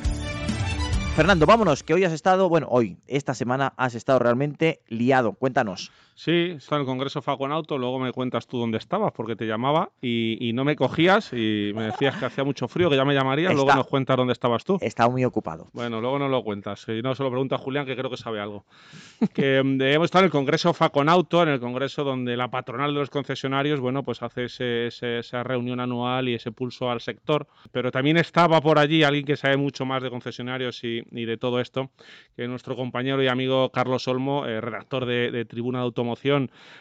Fernando, 1.14 1.44
vámonos, 1.44 1.82
que 1.82 1.92
hoy 1.92 2.04
has 2.04 2.12
estado, 2.12 2.48
bueno, 2.48 2.68
hoy, 2.70 2.96
esta 3.06 3.34
semana 3.34 3.74
has 3.76 3.94
estado 3.94 4.18
realmente 4.18 4.80
liado. 4.88 5.34
Cuéntanos. 5.34 5.92
Sí, 6.24 6.54
está 6.56 6.76
en 6.76 6.82
el 6.82 6.86
Congreso 6.86 7.20
Faconauto, 7.20 7.76
luego 7.78 7.98
me 7.98 8.12
cuentas 8.12 8.46
tú 8.46 8.56
dónde 8.56 8.78
estabas, 8.78 9.10
porque 9.10 9.34
te 9.34 9.44
llamaba 9.44 9.90
y, 10.00 10.52
no 10.54 10.64
me 10.64 10.76
cogías 10.76 11.32
y 11.32 11.72
me 11.74 11.82
decías 11.86 12.16
que 12.16 12.26
hacía 12.26 12.44
mucho 12.44 12.68
frío, 12.68 12.88
que 12.88 12.94
ya 12.94 13.04
me 13.04 13.12
llamarías, 13.12 13.52
luego 13.52 13.74
nos 13.74 13.88
cuentas 13.88 14.16
dónde 14.16 14.32
estabas 14.32 14.64
tú. 14.64 14.78
Estaba 14.80 15.10
muy 15.10 15.24
ocupado. 15.24 15.66
Bueno, 15.72 16.00
luego 16.00 16.20
no 16.20 16.28
lo 16.28 16.44
cuentas, 16.44 16.86
y 16.86 17.02
no 17.02 17.16
se 17.16 17.24
lo 17.24 17.30
pregunta 17.30 17.56
a 17.56 17.58
Julián, 17.58 17.86
que 17.86 17.96
creo 17.96 18.08
que 18.08 18.16
sabe 18.16 18.38
algo. 18.38 18.64
que 19.34 19.60
mm, 19.64 19.82
hemos 19.82 20.04
estado 20.04 20.22
en 20.22 20.26
el 20.26 20.30
Congreso 20.30 20.72
Faconauto, 20.72 21.42
en 21.42 21.48
el 21.48 21.58
Congreso 21.58 22.04
donde 22.04 22.36
la 22.36 22.52
patronal 22.52 22.94
de 22.94 23.00
los 23.00 23.10
concesionarios, 23.10 23.80
bueno, 23.80 24.04
pues 24.04 24.22
hace 24.22 24.44
esa 24.46 25.42
reunión 25.42 25.80
anual 25.80 26.28
y 26.28 26.34
ese 26.34 26.52
pulso 26.52 26.88
al 26.88 27.00
sector, 27.00 27.48
pero 27.72 27.90
también 27.90 28.16
estaba 28.16 28.60
por 28.60 28.78
allí 28.78 29.02
alguien 29.02 29.24
que 29.24 29.36
sabe 29.36 29.56
mucho 29.56 29.84
más 29.86 30.04
de 30.04 30.10
concesionarios 30.10 30.84
y, 30.84 31.02
de 31.02 31.36
todo 31.36 31.58
esto, 31.58 31.90
que 32.36 32.44
es 32.44 32.48
nuestro 32.48 32.76
compañero 32.76 33.20
y 33.24 33.26
amigo 33.26 33.70
Carlos 33.70 34.06
Olmo, 34.06 34.46
eh, 34.46 34.60
redactor 34.60 35.04
de, 35.04 35.32
de 35.32 35.44
Tribuna 35.46 35.80
de 35.80 35.86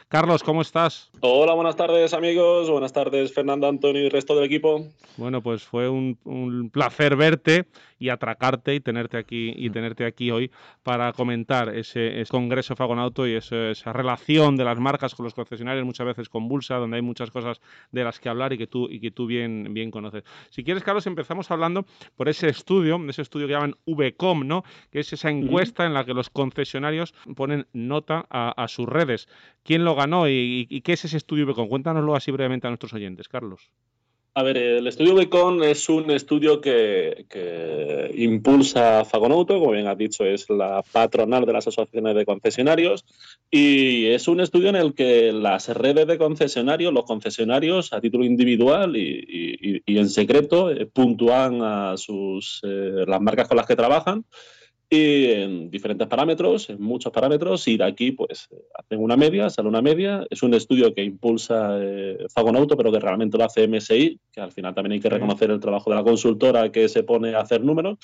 Carlos, 0.07 0.44
¿cómo 0.44 0.62
estás? 0.62 1.10
Hola, 1.22 1.54
buenas 1.54 1.75
tardes 1.75 2.13
amigos, 2.13 2.70
buenas 2.70 2.91
tardes 2.91 3.34
Fernando, 3.34 3.67
Antonio 3.67 4.01
y 4.01 4.05
el 4.05 4.12
resto 4.12 4.36
del 4.36 4.44
equipo. 4.44 4.88
Bueno, 5.17 5.41
pues 5.41 5.63
fue 5.63 5.88
un, 5.88 6.17
un 6.25 6.70
placer 6.70 7.15
verte 7.15 7.65
y 8.01 8.10
atracarte 8.10 8.74
y 8.74 8.79
tenerte 8.79 9.17
aquí 9.17 9.53
y 9.55 9.70
tenerte 9.70 10.05
aquí 10.05 10.32
hoy 10.32 10.50
para 10.82 11.13
comentar 11.13 11.70
ese, 11.75 12.24
congreso 12.27 12.75
Fagonauto 12.75 13.27
y 13.27 13.36
esa 13.36 13.94
relación 13.94 14.58
de 14.58 14.63
las 14.63 14.79
marcas 14.79 15.13
con 15.13 15.24
los 15.24 15.36
concesionarios 15.36 15.86
muchas 15.86 16.08
veces 16.08 16.27
convulsa, 16.27 16.77
donde 16.77 16.96
hay 16.96 17.03
muchas 17.03 17.29
cosas 17.29 17.62
de 17.91 18.03
las 18.03 18.20
que 18.20 18.27
hablar 18.27 18.53
y 18.53 18.58
que 18.58 18.65
tú 18.65 18.88
y 18.89 19.00
que 19.00 19.12
tú 19.12 19.27
bien 19.27 19.72
bien 19.72 19.91
conoces. 19.91 20.24
Si 20.50 20.63
quieres, 20.63 20.84
Carlos, 20.84 21.05
empezamos 21.05 21.51
hablando 21.51 21.86
por 22.15 22.27
ese 22.27 22.50
estudio, 22.50 23.00
ese 23.08 23.22
estudio 23.22 23.46
que 23.46 23.53
llaman 23.53 23.75
VCOM, 23.86 24.48
¿no? 24.48 24.63
Que 24.91 25.01
es 25.01 25.13
esa 25.13 25.29
encuesta 25.29 25.86
en 25.86 25.94
la 25.94 26.03
que 26.03 26.15
los 26.15 26.32
concesionarios 26.32 27.13
ponen 27.36 27.67
nota 27.72 28.25
a, 28.32 28.67
sus 28.67 28.88
redes. 28.88 29.11
¿Quién 29.63 29.86
lo 29.86 29.96
ganó 29.96 30.27
y, 30.27 30.68
y, 30.70 30.82
qué 30.82 30.94
es 30.94 31.06
ese 31.06 31.18
estudio 31.18 31.46
VCOM? 31.46 31.70
Cuéntanoslo 31.70 32.15
así 32.15 32.32
brevemente 32.32 32.68
a 32.68 32.70
nuestros 32.70 32.94
oyentes, 32.94 33.27
Carlos. 33.27 33.72
A 34.34 34.44
ver, 34.44 34.58
el 34.58 34.88
estudio 34.88 35.13
Becon 35.13 35.62
es 35.62 35.89
un 35.89 36.10
estudio 36.10 36.62
que, 36.62 37.25
impulsa 38.15 39.03
Fagonauto, 39.03 39.60
como 39.60 39.72
bien 39.72 39.88
has 39.88 39.98
dicho, 39.98 40.24
es 40.24 40.50
la 40.50 40.82
patronal 40.89 41.46
de 41.46 41.51
las 41.51 41.68
asociaciones 41.68 42.15
de 42.15 42.25
concesionarios, 42.25 43.03
y 43.50 44.06
es 44.06 44.30
un 44.30 44.39
estudio 44.39 44.70
en 44.70 44.77
el 44.77 44.94
que 44.94 45.34
las 45.34 45.68
redes 45.68 46.08
de 46.08 46.18
concesionarios, 46.18 46.94
los 46.94 47.03
concesionarios 47.03 47.91
a 47.91 48.00
título 48.00 48.24
individual 48.24 48.96
y, 48.96 49.84
en 49.86 50.10
secreto, 50.10 50.72
eh, 50.72 50.86
puntúan 50.86 51.62
a 51.62 51.98
sus, 51.98 52.62
eh, 52.63 53.03
las 53.06 53.20
marcas 53.20 53.50
con 53.50 53.58
las 53.58 53.68
que 53.68 53.75
trabajan 53.75 54.24
y 54.93 55.31
en 55.31 55.71
diferentes 55.71 56.05
parámetros, 56.05 56.69
en 56.69 56.81
muchos 56.81 57.13
parámetros, 57.13 57.65
y 57.69 57.77
de 57.77 57.86
aquí 57.86 58.12
pues 58.12 58.50
hacen 58.75 59.00
una 59.01 59.15
media, 59.15 59.50
sale 59.50 59.69
una 59.69 59.81
media. 59.81 60.27
Es 60.29 60.43
un 60.43 60.53
estudio 60.53 60.93
que 60.93 61.01
impulsa 61.01 61.77
eh, 61.79 62.25
Fagonauto, 62.29 62.75
pero 62.75 62.91
que 62.91 63.00
realmente 63.00 63.38
lo 63.38 63.45
hace 63.45 63.69
MSI, 63.69 64.19
que 64.33 64.41
al 64.41 64.51
final 64.51 64.75
también 64.75 64.91
hay 64.91 65.00
que 65.00 65.10
reconocer 65.10 65.50
el 65.50 65.62
trabajo 65.62 65.89
de 65.89 65.95
la 65.95 66.03
consultora 66.03 66.74
que 66.74 66.89
se 66.89 67.03
pone 67.03 67.33
a 67.33 67.39
hacer 67.39 67.63
números. 67.63 68.00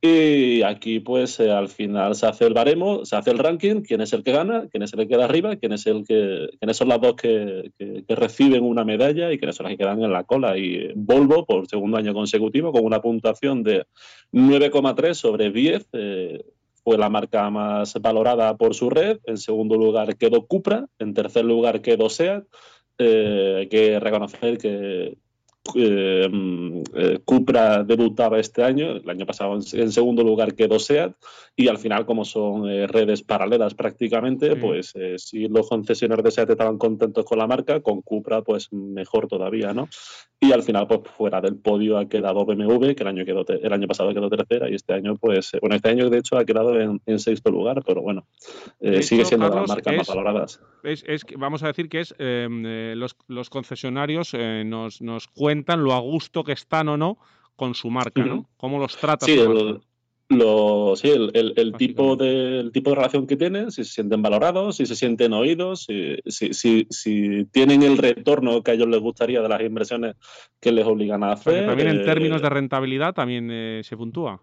Y 0.00 0.62
aquí, 0.62 1.00
pues, 1.00 1.40
eh, 1.40 1.50
al 1.50 1.68
final 1.68 2.14
se 2.14 2.26
hace 2.26 2.44
el 2.44 2.52
baremo, 2.52 3.06
se 3.06 3.16
hace 3.16 3.30
el 3.30 3.38
ranking, 3.38 3.80
quién 3.80 4.02
es 4.02 4.12
el 4.12 4.22
que 4.22 4.32
gana, 4.32 4.68
quién 4.70 4.82
es 4.82 4.92
el 4.92 5.00
que 5.00 5.08
queda 5.08 5.24
arriba, 5.24 5.56
quién 5.56 5.72
es 5.72 5.86
el 5.86 6.04
que, 6.06 6.50
quiénes 6.58 6.76
son 6.76 6.88
las 6.88 7.00
dos 7.00 7.14
que, 7.14 7.72
reciben 8.08 8.64
una 8.64 8.84
medalla 8.84 9.32
y 9.32 9.38
quiénes 9.38 9.56
son 9.56 9.64
las 9.64 9.72
que 9.72 9.78
quedan 9.78 10.02
en 10.02 10.12
la 10.12 10.24
cola. 10.24 10.58
Y 10.58 10.92
Volvo, 10.94 11.46
por 11.46 11.66
segundo 11.68 11.96
año 11.96 12.12
consecutivo, 12.12 12.70
con 12.70 12.84
una 12.84 13.00
puntuación 13.00 13.62
de 13.62 13.86
9,3 14.30 15.14
sobre 15.14 15.50
10, 15.50 15.88
eh, 15.92 16.44
fue 16.84 16.98
la 16.98 17.08
marca 17.08 17.48
más 17.48 17.94
valorada 17.94 18.56
por 18.58 18.74
su 18.74 18.90
red. 18.90 19.18
En 19.24 19.38
segundo 19.38 19.76
lugar 19.76 20.16
quedó 20.16 20.46
Cupra. 20.46 20.86
En 20.98 21.14
tercer 21.14 21.46
lugar 21.46 21.80
quedó 21.80 22.10
SEAT. 22.10 22.44
Eh, 22.98 23.56
hay 23.60 23.68
que 23.68 23.98
reconocer 23.98 24.58
que 24.58 25.16
eh, 25.74 26.28
eh, 26.94 27.18
Cupra 27.24 27.82
debutaba 27.84 28.38
este 28.38 28.62
año, 28.62 28.96
el 28.96 29.08
año 29.08 29.24
pasado 29.24 29.54
en, 29.54 29.92
segundo 29.92 30.22
lugar 30.22 30.54
quedó 30.54 30.78
SEAT 30.78 31.16
y 31.56 31.68
al 31.68 31.78
final 31.78 32.04
como 32.04 32.24
son 32.26 32.68
eh, 32.68 32.86
redes 32.86 33.22
paralelas 33.22 33.74
prácticamente, 33.74 34.56
pues 34.56 34.92
si 35.16 35.48
los 35.48 35.68
concesionarios 35.68 36.24
de 36.24 36.30
SEAT 36.32 36.50
estaban 36.50 36.76
contentos 36.76 37.24
con 37.24 37.38
la 37.38 37.46
marca, 37.46 37.80
con 37.80 38.02
Cupra 38.02 38.42
pues 38.42 38.72
mejor 38.72 39.26
todavía, 39.26 39.72
¿no? 39.72 39.88
Y 40.44 40.52
al 40.52 40.62
final 40.62 40.86
pues 40.86 41.00
fuera 41.16 41.40
del 41.40 41.56
podio 41.56 41.98
ha 41.98 42.08
quedado 42.08 42.44
BMW, 42.44 42.94
que 42.94 43.02
el 43.02 43.08
año, 43.08 43.24
quedó 43.24 43.44
el 43.48 43.72
año 43.72 43.86
pasado 43.86 44.12
quedó 44.12 44.28
tercera 44.28 44.68
y 44.68 44.74
este 44.74 44.92
año 44.92 45.16
pues, 45.16 45.52
bueno, 45.60 45.76
este 45.76 45.88
año 45.88 46.10
de 46.10 46.18
hecho 46.18 46.36
ha 46.36 46.44
quedado 46.44 46.78
en, 46.78 47.18
sexto 47.18 47.50
lugar, 47.50 47.82
pero 47.86 48.02
bueno, 48.02 48.26
sigue 49.00 49.24
siendo 49.24 49.48
la 49.48 49.62
marca 49.62 49.92
más 49.92 50.08
valoradas. 50.08 50.60
Es, 50.82 51.24
vamos 51.36 51.62
a 51.62 51.68
decir 51.68 51.88
que 51.88 52.00
es 52.00 52.14
los, 52.18 53.16
los, 53.28 53.50
concesionarios 53.50 54.34
nos, 54.64 55.00
nos 55.00 55.28
cuentan 55.28 55.82
lo 55.82 55.92
a 55.94 56.00
gusto 56.00 56.44
que 56.44 56.52
están 56.52 56.88
o 56.88 56.96
no 56.96 57.18
con 57.56 57.74
su 57.74 57.90
marca, 57.90 58.24
¿no? 58.24 58.48
¿Cómo 58.56 58.78
los 58.78 58.96
trata 58.96 59.26
sí, 59.26 59.38
el, 59.38 59.80
Lo, 60.30 60.96
sí, 60.96 61.10
el, 61.10 61.74
tipo 61.76 62.16
de, 62.16 62.70
tipo 62.72 62.90
de 62.90 62.96
relación 62.96 63.26
que 63.26 63.36
tienen, 63.36 63.70
si 63.70 63.84
se 63.84 63.92
sienten 63.92 64.22
valorados, 64.22 64.76
si 64.76 64.86
se 64.86 64.96
sienten 64.96 65.34
oídos, 65.34 65.86
si, 65.86 66.16
si, 66.26 66.86
si, 66.88 67.44
tienen 67.52 67.82
el 67.82 67.98
retorno 67.98 68.62
que 68.62 68.70
a 68.70 68.74
ellos 68.74 68.88
les 68.88 69.00
gustaría 69.00 69.42
de 69.42 69.48
las 69.48 69.60
inversiones 69.60 70.16
que 70.60 70.72
les 70.72 70.86
obligan 70.86 71.22
a 71.24 71.32
hacer. 71.32 71.66
también 71.66 71.88
en 71.88 72.04
términos 72.04 72.40
de 72.40 72.48
rentabilidad 72.48 73.12
también 73.12 73.50
eh, 73.50 73.82
se 73.84 73.96
puntúa. 73.98 74.40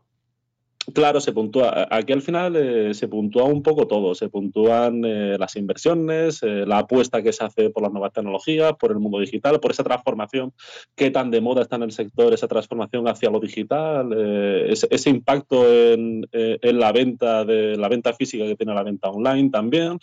Claro, 0.94 1.22
se 1.22 1.32
puntúa. 1.32 1.88
Aquí 1.92 2.12
al 2.12 2.22
final 2.22 2.56
eh, 2.56 2.94
se 2.94 3.08
puntúa 3.08 3.44
un 3.44 3.62
poco 3.62 3.88
todo. 3.88 4.16
Se 4.16 4.30
puntúan 4.30 5.04
eh, 5.06 5.38
las 5.38 5.56
inversiones, 5.56 6.42
eh, 6.42 6.66
la 6.66 6.80
apuesta 6.80 7.22
que 7.22 7.34
se 7.34 7.44
hace 7.44 7.70
por 7.70 7.84
las 7.84 7.92
nuevas 7.92 8.14
tecnologías, 8.14 8.74
por 8.80 8.92
el 8.92 9.00
mundo 9.00 9.20
digital, 9.20 9.60
por 9.60 9.72
esa 9.72 9.84
transformación 9.84 10.54
que 10.96 11.12
tan 11.12 11.30
de 11.30 11.42
moda 11.42 11.62
está 11.62 11.76
en 11.76 11.84
el 11.84 11.92
sector, 11.92 12.34
esa 12.34 12.48
transformación 12.48 13.08
hacia 13.08 13.30
lo 13.30 13.40
digital, 13.40 14.12
ese, 14.68 14.88
ese, 14.90 15.10
impacto 15.10 15.72
en, 15.72 16.28
en, 16.32 16.80
la 16.80 16.92
venta 16.92 17.46
de 17.46 17.78
la 17.78 17.88
venta 17.88 18.14
física 18.14 18.46
que 18.46 18.56
tiene 18.56 18.74
la 18.74 18.84
venta 18.84 19.10
online 19.10 19.50
también. 19.50 20.00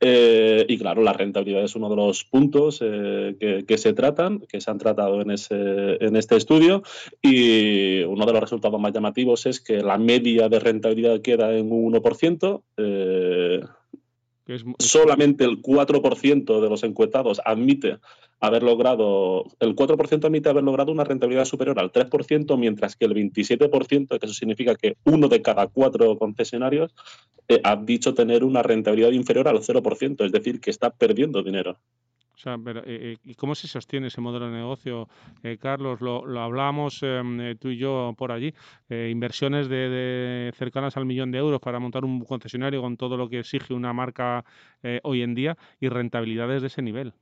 Eh, 0.00 0.64
y 0.66 0.78
claro, 0.78 1.02
la 1.02 1.12
rentabilidad 1.12 1.62
es 1.62 1.76
uno 1.76 1.90
de 1.90 1.96
los 1.96 2.24
puntos 2.24 2.80
eh, 2.82 3.64
que, 3.66 3.78
se 3.78 3.92
tratan, 3.92 4.40
que 4.40 4.60
se 4.60 4.70
han 4.70 4.78
tratado 4.78 5.20
en, 5.20 5.30
ese, 5.30 6.02
en 6.04 6.16
este 6.16 6.36
estudio. 6.36 6.82
Y 7.20 8.02
uno 8.04 8.24
de 8.24 8.32
los 8.32 8.40
resultados 8.40 8.80
más 8.80 8.92
llamativos 8.92 9.44
es 9.46 9.60
que 9.60 9.80
la 9.82 9.98
media 9.98 10.48
de 10.48 10.58
rentabilidad 10.58 11.20
queda 11.20 11.52
en 11.52 11.70
un 11.70 11.92
1%. 11.92 12.62
Eh, 12.78 13.60
solamente 14.78 15.44
el 15.44 15.62
4% 15.62 16.60
de 16.60 16.68
los 16.68 16.82
encuestados 16.82 17.40
admite 17.44 17.98
haber 18.40 18.62
logrado, 18.62 19.44
el 19.60 19.76
4% 19.76 20.24
admite 20.24 20.48
haber 20.48 20.64
logrado 20.64 20.92
una 20.92 21.04
rentabilidad 21.04 21.44
superior 21.44 21.78
al 21.78 21.92
3%, 21.92 22.58
mientras 22.58 22.96
que 22.96 23.04
el 23.04 23.14
27%, 23.14 24.18
que 24.18 24.26
eso 24.26 24.34
significa 24.34 24.74
que 24.74 24.96
uno 25.04 25.28
de 25.28 25.42
cada 25.42 25.66
cuatro 25.66 26.16
concesionarios, 26.18 26.94
eh, 27.48 27.60
ha 27.64 27.76
dicho 27.76 28.14
tener 28.14 28.44
una 28.44 28.62
rentabilidad 28.62 29.10
inferior 29.10 29.48
al 29.48 29.60
0%, 29.60 30.24
es 30.24 30.32
decir, 30.32 30.60
que 30.60 30.70
está 30.70 30.90
perdiendo 30.90 31.42
dinero. 31.42 31.78
O 32.40 32.42
sea, 32.42 32.56
pero, 32.56 32.80
eh, 32.80 32.84
eh, 32.86 33.16
¿y 33.22 33.34
cómo 33.34 33.54
se 33.54 33.68
sostiene 33.68 34.06
ese 34.06 34.22
modelo 34.22 34.46
de 34.46 34.56
negocio, 34.56 35.08
Carlos? 35.60 36.00
Lo, 36.00 36.24
lo 36.24 36.40
hablábamos 36.40 37.02
em, 37.02 37.58
tú 37.58 37.68
y 37.68 37.76
yo 37.76 38.14
por 38.16 38.32
allí. 38.32 38.54
inversiones 38.88 39.68
de, 39.68 40.50
cercanas 40.56 40.96
al 40.96 41.04
millón 41.04 41.32
de 41.32 41.38
euros 41.38 41.60
para 41.60 41.78
montar 41.78 42.04
un 42.04 42.24
concesionario 42.24 42.80
con 42.80 42.96
todo 42.96 43.18
lo 43.18 43.28
que 43.28 43.40
exige 43.40 43.74
una 43.74 43.92
marca 43.92 44.44
hoy 45.02 45.22
en 45.22 45.34
día 45.34 45.58
y 45.80 45.88
rentabilidades 45.88 46.62
de 46.62 46.68
ese 46.68 46.82
nivel. 46.82 47.12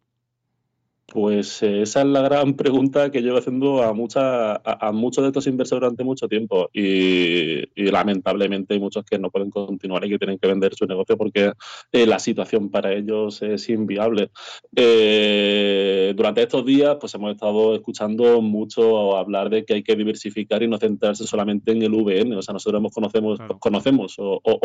Pues 1.10 1.62
eh, 1.62 1.80
esa 1.80 2.00
es 2.02 2.06
la 2.06 2.20
gran 2.20 2.52
pregunta 2.52 3.10
que 3.10 3.22
llevo 3.22 3.38
haciendo 3.38 3.82
a, 3.82 3.94
mucha, 3.94 4.56
a, 4.56 4.92
muchos 4.92 5.22
de 5.22 5.28
estos 5.28 5.46
inversores 5.46 5.80
durante 5.80 6.04
mucho 6.04 6.28
tiempo 6.28 6.68
y, 6.70 7.64
lamentablemente 7.90 8.74
hay 8.74 8.80
muchos 8.80 9.06
que 9.06 9.18
no 9.18 9.30
pueden 9.30 9.48
continuar 9.48 10.04
y 10.04 10.10
que 10.10 10.18
tienen 10.18 10.38
que 10.38 10.46
vender 10.46 10.74
su 10.74 10.84
negocio 10.84 11.16
porque 11.16 11.52
eh, 11.92 12.06
la 12.06 12.18
situación 12.18 12.70
para 12.70 12.92
ellos 12.92 13.40
es 13.40 13.70
inviable. 13.70 14.30
Eh, 14.76 16.12
durante 16.14 16.42
estos 16.42 16.66
días 16.66 16.98
pues 17.00 17.14
hemos 17.14 17.32
estado 17.32 17.74
escuchando 17.74 18.42
mucho 18.42 19.16
hablar 19.16 19.48
de 19.48 19.64
que 19.64 19.74
hay 19.74 19.82
que 19.82 19.96
diversificar 19.96 20.62
y 20.62 20.68
no 20.68 20.76
centrarse 20.76 21.26
solamente 21.26 21.72
en 21.72 21.80
el 21.80 21.92
VN. 21.92 22.34
O 22.36 22.42
sea, 22.42 22.52
nosotros 22.52 22.82
conocemos, 22.92 23.38
conocemos 23.60 24.16
o, 24.18 24.60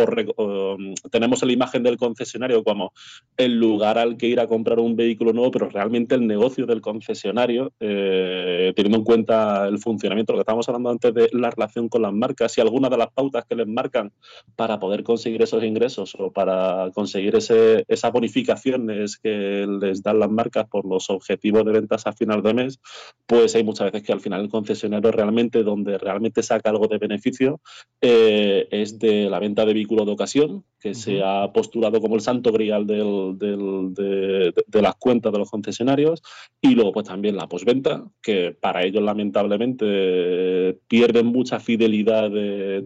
tenemos 1.09 1.41
la 1.41 1.53
imagen 1.53 1.83
del 1.83 1.95
concesionario 1.95 2.65
como 2.65 2.91
el 3.37 3.57
lugar 3.57 3.97
al 3.97 4.17
que 4.17 4.27
ir 4.27 4.41
a 4.41 4.47
comprar 4.47 4.79
un 4.79 4.97
vehículo 4.97 5.31
nuevo, 5.31 5.49
pero 5.49 5.69
realmente 5.69 6.15
el 6.15 6.32
negocio 6.33 6.65
del 6.65 6.81
concesionario, 6.81 7.71
eh, 7.79 8.73
teniendo 8.75 8.97
en 8.97 9.03
cuenta 9.03 9.67
el 9.67 9.79
funcionamiento, 9.79 10.33
lo 10.33 10.37
que 10.37 10.41
estábamos 10.41 10.67
hablando 10.67 10.89
antes 10.89 11.13
de 11.13 11.29
la 11.33 11.49
relación 11.49 11.89
con 11.89 12.01
las 12.01 12.13
marcas 12.13 12.57
y 12.57 12.61
algunas 12.61 12.89
de 12.91 12.97
las 12.97 13.11
pautas 13.11 13.45
que 13.45 13.55
les 13.55 13.67
marcan 13.67 14.11
para 14.55 14.79
poder 14.79 15.03
conseguir 15.03 15.41
esos 15.41 15.63
ingresos 15.63 16.15
o 16.17 16.31
para 16.31 16.89
conseguir 16.93 17.35
ese, 17.35 17.85
esas 17.87 18.11
bonificaciones 18.11 19.17
que 19.17 19.65
les 19.81 20.01
dan 20.01 20.19
las 20.19 20.29
marcas 20.29 20.67
por 20.67 20.85
los 20.85 21.09
objetivos 21.09 21.65
de 21.65 21.71
ventas 21.71 22.07
a 22.07 22.13
final 22.13 22.41
de 22.41 22.53
mes, 22.53 22.79
pues 23.25 23.55
hay 23.55 23.63
muchas 23.63 23.91
veces 23.91 24.05
que 24.05 24.13
al 24.13 24.21
final 24.21 24.41
el 24.41 24.49
concesionario 24.49 25.11
realmente 25.11 25.63
donde 25.63 25.97
realmente 25.97 26.41
saca 26.43 26.69
algo 26.69 26.87
de 26.87 26.97
beneficio 26.97 27.61
eh, 28.01 28.67
es 28.71 28.99
de 28.99 29.29
la 29.29 29.39
venta 29.39 29.65
de 29.65 29.73
vehículos 29.73 30.05
de 30.05 30.11
ocasión, 30.13 30.63
que 30.79 30.93
se 30.93 31.21
ha 31.23 31.51
postulado 31.53 32.01
como 32.01 32.15
el 32.15 32.21
santo 32.21 32.51
grial 32.51 32.85
del, 32.85 33.37
de, 33.37 34.53
de, 34.67 34.81
las 34.81 34.95
cuentas 34.95 35.31
de 35.31 35.39
los 35.39 35.49
concesionarios 35.49 36.22
y 36.61 36.75
luego 36.75 36.93
pues 36.93 37.07
también 37.07 37.35
la 37.35 37.47
posventa, 37.47 38.05
que 38.21 38.55
para 38.59 38.83
ellos 38.83 39.03
lamentablemente 39.03 40.79
pierden 40.87 41.25
mucha 41.25 41.59
fidelidad 41.59 42.31
de, 42.31 42.85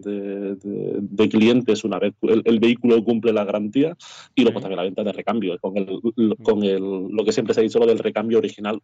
clientes 1.30 1.84
una 1.84 1.98
vez 1.98 2.14
el, 2.22 2.58
vehículo 2.58 3.04
cumple 3.04 3.32
la 3.32 3.44
garantía. 3.44 3.96
Y 4.34 4.42
luego 4.42 4.60
también 4.60 4.78
la 4.78 4.82
venta 4.82 5.04
de 5.04 5.12
recambio, 5.12 5.58
con, 5.60 5.76
el, 5.76 6.00
con 6.42 6.64
el, 6.64 6.80
lo 6.80 7.24
que 7.24 7.32
siempre 7.32 7.54
se 7.54 7.60
ha 7.60 7.62
dicho 7.62 7.78
lo 7.78 7.86
del 7.86 7.98
recambio 7.98 8.38
original. 8.38 8.80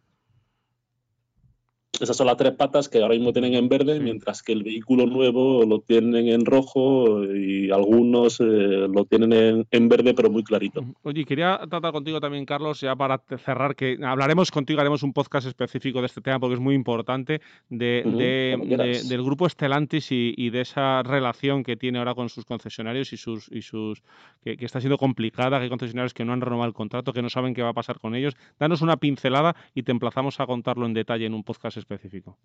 Esas 2.01 2.17
son 2.17 2.27
las 2.27 2.37
tres 2.37 2.53
patas 2.53 2.89
que 2.89 3.01
ahora 3.01 3.15
mismo 3.15 3.31
tienen 3.31 3.53
en 3.53 3.69
verde, 3.69 3.99
mientras 3.99 4.43
que 4.43 4.51
el 4.51 4.63
vehículo 4.63 5.05
nuevo 5.05 5.65
lo 5.65 5.79
tienen 5.79 6.27
en 6.27 6.45
rojo 6.45 7.23
y 7.23 7.71
algunos 7.71 8.39
eh, 8.39 8.43
lo 8.43 9.05
tienen 9.05 9.65
en, 9.69 9.89
verde, 9.89 10.13
pero 10.13 10.29
muy 10.29 10.43
clarito. 10.43 10.83
Oye, 11.03 11.25
quería 11.25 11.59
tratar 11.69 11.91
contigo 11.91 12.19
también, 12.19 12.45
Carlos, 12.45 12.81
ya 12.81 12.95
para 12.95 13.21
cerrar, 13.37 13.75
que 13.75 13.97
hablaremos 14.03 14.51
contigo, 14.51 14.81
haremos 14.81 15.03
un 15.03 15.13
podcast 15.13 15.47
específico 15.47 16.01
de 16.01 16.07
este 16.07 16.21
tema 16.21 16.39
porque 16.39 16.55
es 16.55 16.59
muy 16.59 16.75
importante, 16.75 17.41
de, 17.69 19.03
del 19.07 19.23
grupo 19.23 19.47
Estelantis 19.47 20.11
y, 20.11 20.49
de 20.49 20.61
esa 20.61 21.01
relación 21.03 21.63
que 21.63 21.75
tiene 21.75 21.99
ahora 21.99 22.13
con 22.13 22.29
sus 22.29 22.45
concesionarios 22.45 23.13
y 23.13 23.17
sus, 23.17 23.49
y 23.51 23.61
sus 23.61 24.03
que, 24.43 24.57
que 24.57 24.65
está 24.65 24.79
siendo 24.79 24.97
complicada, 24.97 25.57
que 25.57 25.63
hay 25.63 25.69
concesionarios 25.69 26.13
que 26.13 26.23
no 26.23 26.33
han 26.33 26.41
renovado 26.41 26.67
el 26.67 26.73
contrato, 26.73 27.13
que 27.13 27.21
no 27.21 27.29
saben 27.29 27.53
qué 27.53 27.63
va 27.63 27.69
a 27.69 27.73
pasar 27.73 27.99
con 27.99 28.15
ellos. 28.15 28.35
Danos 28.59 28.81
una 28.81 28.97
pincelada 28.97 29.55
y 29.73 29.83
te 29.83 29.91
emplazamos 29.91 30.39
a 30.39 30.45
contarlo 30.45 30.85
en 30.85 30.93
detalle 30.93 31.25
en 31.25 31.33
un 31.33 31.43
podcast 31.43 31.77
específico 31.77 31.84
específico? 31.89 32.37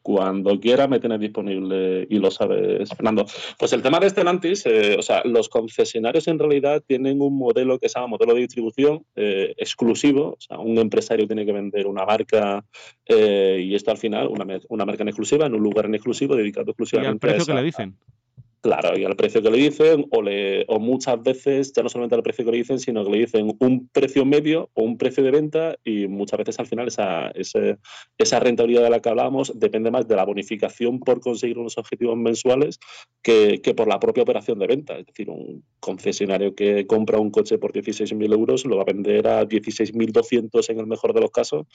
Cuando 0.00 0.58
quiera 0.58 0.88
me 0.88 1.00
tienes 1.00 1.20
disponible 1.20 2.06
y 2.08 2.18
lo 2.18 2.30
sabes, 2.30 2.88
Fernando. 2.90 3.26
Pues 3.58 3.72
el 3.74 3.82
tema 3.82 4.00
de 4.00 4.08
Stellantis, 4.08 4.64
eh, 4.64 4.96
o 4.98 5.02
sea, 5.02 5.22
los 5.24 5.50
concesionarios 5.50 6.28
en 6.28 6.38
realidad 6.38 6.82
tienen 6.86 7.20
un 7.20 7.36
modelo 7.36 7.78
que 7.78 7.88
se 7.88 7.98
llama 7.98 8.16
modelo 8.16 8.32
de 8.32 8.40
distribución 8.40 9.04
eh, 9.16 9.54
exclusivo. 9.58 10.30
O 10.30 10.40
sea, 10.40 10.58
un 10.60 10.78
empresario 10.78 11.26
tiene 11.26 11.44
que 11.44 11.52
vender 11.52 11.86
una 11.86 12.06
marca 12.06 12.64
eh, 13.04 13.60
y 13.62 13.74
esto 13.74 13.90
al 13.90 13.98
final, 13.98 14.28
una, 14.28 14.46
una, 14.68 14.86
marca 14.86 15.02
en 15.02 15.08
exclusiva, 15.08 15.44
en 15.44 15.54
un 15.54 15.62
lugar 15.62 15.84
en 15.84 15.94
exclusivo, 15.94 16.36
dedicado 16.36 16.70
exclusivamente 16.70 17.26
¿Y 17.26 17.30
al 17.30 17.34
precio 17.34 17.52
que 17.52 17.60
le 17.60 17.66
dicen? 17.66 17.98
Claro, 18.60 18.98
y 18.98 19.04
al 19.04 19.14
precio 19.14 19.40
que 19.40 19.50
le 19.50 19.58
dicen, 19.58 20.06
o, 20.10 20.80
muchas 20.80 21.22
veces, 21.22 21.72
ya 21.72 21.82
no 21.84 21.88
solamente 21.88 22.16
al 22.16 22.24
precio 22.24 22.44
que 22.44 22.50
le 22.50 22.56
dicen, 22.58 22.80
sino 22.80 23.04
que 23.04 23.10
le 23.10 23.18
dicen 23.18 23.56
un 23.60 23.88
precio 23.92 24.24
medio 24.24 24.68
o 24.74 24.82
un 24.82 24.98
precio 24.98 25.22
de 25.22 25.30
venta, 25.30 25.76
y 25.84 26.08
muchas 26.08 26.38
veces 26.38 26.58
al 26.58 26.66
final 26.66 26.88
esa, 26.88 27.30
esa 27.30 28.40
rentabilidad 28.40 28.82
de 28.82 28.90
la 28.90 28.98
que 28.98 29.10
hablábamos 29.10 29.52
depende 29.54 29.92
más 29.92 30.08
de 30.08 30.16
la 30.16 30.24
bonificación 30.24 30.98
por 30.98 31.20
conseguir 31.20 31.56
unos 31.56 31.78
objetivos 31.78 32.16
mensuales 32.16 32.80
que, 33.22 33.60
por 33.76 33.86
la 33.86 34.00
propia 34.00 34.24
operación 34.24 34.58
de 34.58 34.66
venta. 34.66 34.98
Es 34.98 35.06
decir, 35.06 35.30
un 35.30 35.62
concesionario 35.78 36.56
que 36.56 36.84
compra 36.88 37.18
un 37.18 37.30
coche 37.30 37.58
por 37.58 37.72
16.000 37.72 38.32
euros 38.32 38.66
lo 38.66 38.76
va 38.76 38.82
a 38.82 38.92
vender 38.92 39.28
a 39.28 39.44
16.200 39.44 40.68
en 40.70 40.80
el 40.80 40.86
mejor 40.88 41.14
de 41.14 41.20
los 41.20 41.30
casos, 41.30 41.66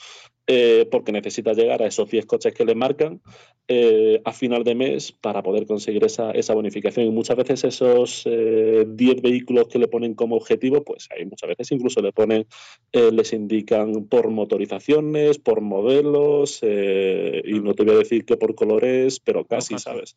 eh, 0.46 0.86
porque 0.90 1.12
necesita 1.12 1.54
llegar 1.54 1.82
a 1.82 1.86
esos 1.86 2.10
10 2.10 2.26
coches 2.26 2.52
que 2.52 2.66
le 2.66 2.74
marcan 2.74 3.22
eh, 3.68 4.20
a 4.22 4.32
final 4.32 4.64
de 4.64 4.74
mes 4.74 5.12
para 5.12 5.42
poder 5.42 5.66
conseguir 5.66 6.04
esa, 6.04 6.30
esa 6.32 6.52
bonificación 6.52 6.73
y 6.78 7.10
muchas 7.10 7.36
veces 7.36 7.64
esos 7.64 8.24
10 8.24 8.26
eh, 8.26 9.20
vehículos 9.22 9.68
que 9.68 9.78
le 9.78 9.88
ponen 9.88 10.14
como 10.14 10.36
objetivo, 10.36 10.82
pues 10.82 11.08
hay 11.10 11.24
muchas 11.26 11.48
veces 11.48 11.72
incluso 11.72 12.00
le 12.00 12.12
ponen, 12.12 12.46
eh, 12.92 13.10
les 13.12 13.32
indican 13.32 14.06
por 14.06 14.30
motorizaciones, 14.30 15.38
por 15.38 15.60
modelos, 15.60 16.58
eh, 16.62 17.42
y 17.44 17.60
no 17.60 17.74
te 17.74 17.84
voy 17.84 17.94
a 17.94 17.98
decir 17.98 18.24
que 18.24 18.36
por 18.36 18.54
colores, 18.54 19.20
pero 19.20 19.44
casi, 19.44 19.78
¿sabes? 19.78 20.16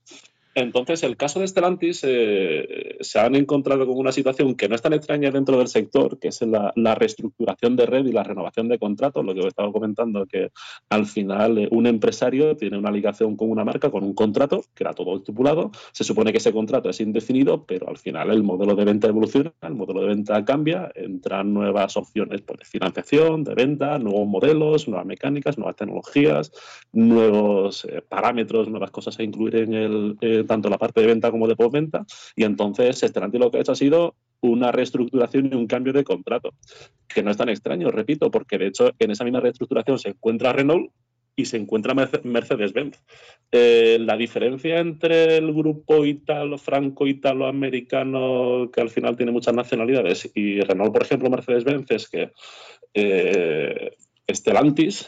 Entonces, 0.57 1.03
el 1.03 1.17
caso 1.17 1.39
de 1.39 1.47
Stellantis 1.47 2.03
eh, 2.03 2.97
se 3.01 3.19
han 3.19 3.35
encontrado 3.35 3.85
con 3.85 3.95
una 3.95 4.11
situación 4.11 4.55
que 4.55 4.67
no 4.67 4.73
es 4.73 4.81
tan 4.81 4.93
extraña 4.93 5.29
dentro 5.29 5.59
del 5.59 5.67
sector, 5.67 6.17
que 6.17 6.29
es 6.29 6.41
la, 6.41 6.95
reestructuración 6.95 7.75
de 7.75 7.85
red 7.85 8.07
y 8.07 8.11
la 8.11 8.23
renovación 8.23 8.67
de 8.67 8.79
contratos, 8.79 9.23
lo 9.23 9.35
que 9.35 9.41
os 9.41 9.45
estaba 9.45 9.71
comentando, 9.71 10.25
que 10.25 10.49
al 10.89 11.05
final 11.05 11.59
eh, 11.59 11.67
un 11.69 11.85
empresario 11.85 12.57
tiene 12.57 12.75
una 12.79 12.89
ligación 12.89 13.37
con 13.37 13.51
una 13.51 13.63
marca, 13.63 13.91
con 13.91 14.03
un 14.03 14.15
contrato, 14.15 14.63
que 14.73 14.83
era 14.83 14.93
todo 14.93 15.17
estipulado, 15.17 15.69
se 15.91 16.03
supone 16.03 16.31
que 16.31 16.39
ese 16.39 16.51
contrato 16.51 16.89
es 16.89 17.01
indefinido, 17.01 17.63
pero 17.63 17.87
al 17.87 17.99
final 17.99 18.31
el 18.31 18.41
modelo 18.41 18.73
de 18.73 18.83
venta 18.83 19.07
evoluciona, 19.09 19.53
el 19.61 19.75
modelo 19.75 20.01
de 20.01 20.07
venta 20.07 20.43
cambia, 20.43 20.91
entran 20.95 21.53
nuevas 21.53 21.95
opciones 21.97 22.41
pues, 22.41 22.61
de 22.61 22.65
financiación, 22.65 23.43
de 23.43 23.53
venta, 23.53 23.99
nuevos 23.99 24.27
modelos, 24.27 24.87
nuevas 24.87 25.05
mecánicas, 25.05 25.59
nuevas 25.59 25.75
tecnologías, 25.75 26.51
nuevos 26.93 27.85
eh, 27.85 28.01
parámetros, 28.01 28.69
nuevas 28.69 28.89
cosas 28.89 29.19
a 29.19 29.21
incluir 29.21 29.57
en 29.57 29.75
el, 29.75 30.17
tanto 30.47 30.69
la 30.69 30.77
parte 30.77 31.01
de 31.01 31.07
venta 31.07 31.31
como 31.31 31.47
de 31.47 31.55
postventa. 31.55 32.05
Y 32.35 32.43
entonces 32.43 32.99
Stellantis 32.99 33.39
lo 33.39 33.51
que 33.51 33.57
ha 33.57 33.61
hecho 33.61 33.73
ha 33.73 33.75
sido 33.75 34.15
una 34.41 34.71
reestructuración 34.71 35.49
y 35.51 35.55
un 35.55 35.67
cambio 35.67 35.93
de 35.93 36.03
contrato, 36.03 36.53
que 37.07 37.23
no 37.23 37.31
es 37.31 37.37
tan 37.37 37.49
extraño, 37.49 37.89
repito, 37.91 38.29
porque 38.31 38.57
de 38.57 38.67
hecho 38.67 38.91
en 38.99 39.11
esa 39.11 39.23
misma 39.23 39.39
reestructuración 39.39 39.99
se 39.99 40.09
encuentra 40.09 40.53
Renault 40.53 40.91
y 41.35 41.45
se 41.45 41.57
encuentra 41.57 41.93
Mercedes-Benz. 41.93 42.99
Eh, 43.51 43.97
la 44.01 44.17
diferencia 44.17 44.79
entre 44.79 45.37
el 45.37 45.53
grupo 45.53 46.03
italo, 46.03 46.57
franco-italo-americano, 46.57 48.71
que 48.73 48.81
al 48.81 48.89
final 48.89 49.15
tiene 49.15 49.31
muchas 49.31 49.53
nacionalidades, 49.53 50.31
y 50.33 50.61
Renault, 50.61 50.91
por 50.91 51.03
ejemplo, 51.03 51.29
Mercedes-Benz, 51.29 51.91
es 51.91 52.09
que 52.09 52.31
eh, 52.95 53.91
Stellantis 54.27 55.07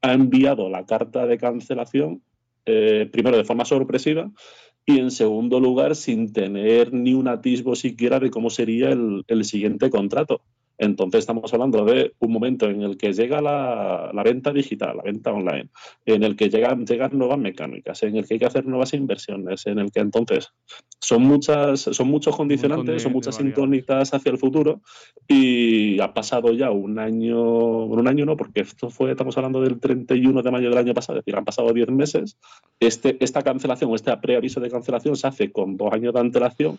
ha 0.00 0.12
enviado 0.12 0.70
la 0.70 0.86
carta 0.86 1.26
de 1.26 1.38
cancelación, 1.38 2.22
eh, 2.66 3.08
primero 3.10 3.36
de 3.36 3.44
forma 3.44 3.64
sorpresiva, 3.64 4.30
y 4.86 4.98
en 4.98 5.10
segundo 5.10 5.60
lugar 5.60 5.96
sin 5.96 6.32
tener 6.32 6.92
ni 6.92 7.14
un 7.14 7.28
atisbo 7.28 7.74
siquiera 7.74 8.20
de 8.20 8.30
cómo 8.30 8.50
sería 8.50 8.90
el 8.90 9.44
siguiente 9.44 9.90
contrato. 9.90 10.42
Entonces 10.78 11.20
estamos 11.20 11.52
hablando 11.54 11.84
de 11.84 12.12
un 12.18 12.32
momento 12.32 12.68
en 12.68 12.82
el 12.82 12.96
que 12.96 13.12
llega 13.12 13.40
la, 13.40 14.22
venta 14.24 14.52
digital, 14.52 14.96
la 14.96 15.02
venta 15.02 15.32
online, 15.32 15.68
en 16.04 16.24
el 16.24 16.36
que 16.36 16.48
llegan, 16.48 16.84
llegan 16.84 17.16
nuevas 17.16 17.38
mecánicas, 17.38 18.02
en 18.02 18.16
el 18.16 18.26
que 18.26 18.34
hay 18.34 18.40
que 18.40 18.46
hacer 18.46 18.66
nuevas 18.66 18.92
inversiones, 18.92 19.66
en 19.66 19.78
el 19.78 19.92
que 19.92 20.00
entonces 20.00 20.52
son 20.98 21.22
muchas, 21.22 21.80
son 21.80 22.08
muchos 22.08 22.34
condicionantes, 22.34 23.02
son 23.02 23.12
muchas 23.12 23.38
incógnitas 23.40 24.12
hacia 24.14 24.32
el 24.32 24.38
futuro 24.38 24.80
y 25.28 26.00
ha 26.00 26.12
pasado 26.12 26.52
ya 26.52 26.70
un 26.70 26.98
año, 26.98 27.40
un 27.84 28.08
año 28.08 28.24
no, 28.24 28.36
porque 28.36 28.62
esto 28.62 28.90
fue, 28.90 29.12
estamos 29.12 29.36
hablando 29.36 29.60
del 29.60 29.78
31 29.78 30.42
de 30.42 30.50
mayo 30.50 30.70
del 30.70 30.78
año 30.78 30.94
pasado, 30.94 31.18
es 31.18 31.24
decir, 31.24 31.38
han 31.38 31.44
pasado 31.44 31.72
10 31.72 31.88
meses. 31.90 32.38
Este, 32.80 33.16
esta 33.22 33.42
cancelación 33.42 33.90
o 33.90 33.94
este 33.94 34.16
preaviso 34.16 34.60
de 34.60 34.70
cancelación 34.70 35.16
se 35.16 35.26
hace 35.26 35.52
con 35.52 35.76
dos 35.76 35.92
años 35.92 36.14
de 36.14 36.20
antelación 36.20 36.78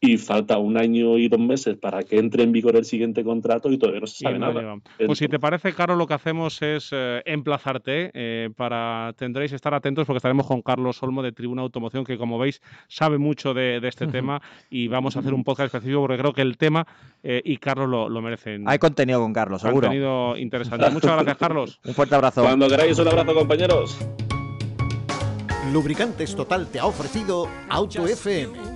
y 0.00 0.16
falta 0.18 0.58
un 0.58 0.76
año 0.76 1.16
y 1.16 1.28
dos 1.28 1.40
meses 1.40 1.76
para 1.76 2.02
que 2.02 2.18
entre 2.18 2.42
en 2.42 2.52
vigor 2.52 2.76
el 2.76 2.84
siguiente 2.84 3.24
contrato 3.24 3.35
y 3.36 3.78
todavía 3.78 4.00
no 4.00 4.06
se 4.06 4.24
sabe 4.24 4.38
nada. 4.38 4.76
Pues 5.04 5.18
si 5.18 5.28
te 5.28 5.38
parece, 5.38 5.72
Caro, 5.72 5.96
lo 5.96 6.06
que 6.06 6.14
hacemos 6.14 6.60
es 6.62 6.90
eh, 6.92 7.22
emplazarte 7.24 8.10
eh, 8.14 8.50
para 8.56 9.12
tendréis 9.16 9.52
estar 9.52 9.74
atentos 9.74 10.06
porque 10.06 10.18
estaremos 10.18 10.46
con 10.46 10.62
Carlos 10.62 11.02
Olmo 11.02 11.22
de 11.22 11.32
Tribuna 11.32 11.62
Automoción, 11.62 12.04
que 12.04 12.18
como 12.18 12.38
veis 12.38 12.60
sabe 12.88 13.18
mucho 13.18 13.54
de, 13.54 13.80
este 13.82 14.06
tema 14.08 14.40
y 14.70 14.88
vamos 14.88 15.16
a 15.16 15.20
hacer 15.20 15.34
un 15.34 15.44
podcast 15.44 15.66
específico 15.66 16.00
porque 16.00 16.18
creo 16.18 16.32
que 16.32 16.42
el 16.42 16.56
tema 16.56 16.86
eh, 17.22 17.42
y 17.44 17.56
Carlos 17.58 18.10
lo, 18.10 18.22
merecen. 18.22 18.68
Hay 18.68 18.78
contenido 18.78 19.20
con 19.20 19.32
Carlos, 19.32 19.62
seguro. 19.62 19.88
Contenido 19.88 20.36
interesante. 20.36 20.90
Muchas 20.90 21.12
gracias, 21.12 21.36
Carlos. 21.36 21.80
un 21.84 21.94
fuerte 21.94 22.14
abrazo. 22.14 22.42
Cuando 22.42 22.68
queráis, 22.68 22.98
un 22.98 23.08
abrazo, 23.08 23.34
compañeros. 23.34 23.98
Lubricantes 25.72 26.34
Total 26.34 26.66
te 26.68 26.78
ha 26.78 26.86
ofrecido 26.86 27.48
Auto 27.68 28.06
FM 28.06 28.75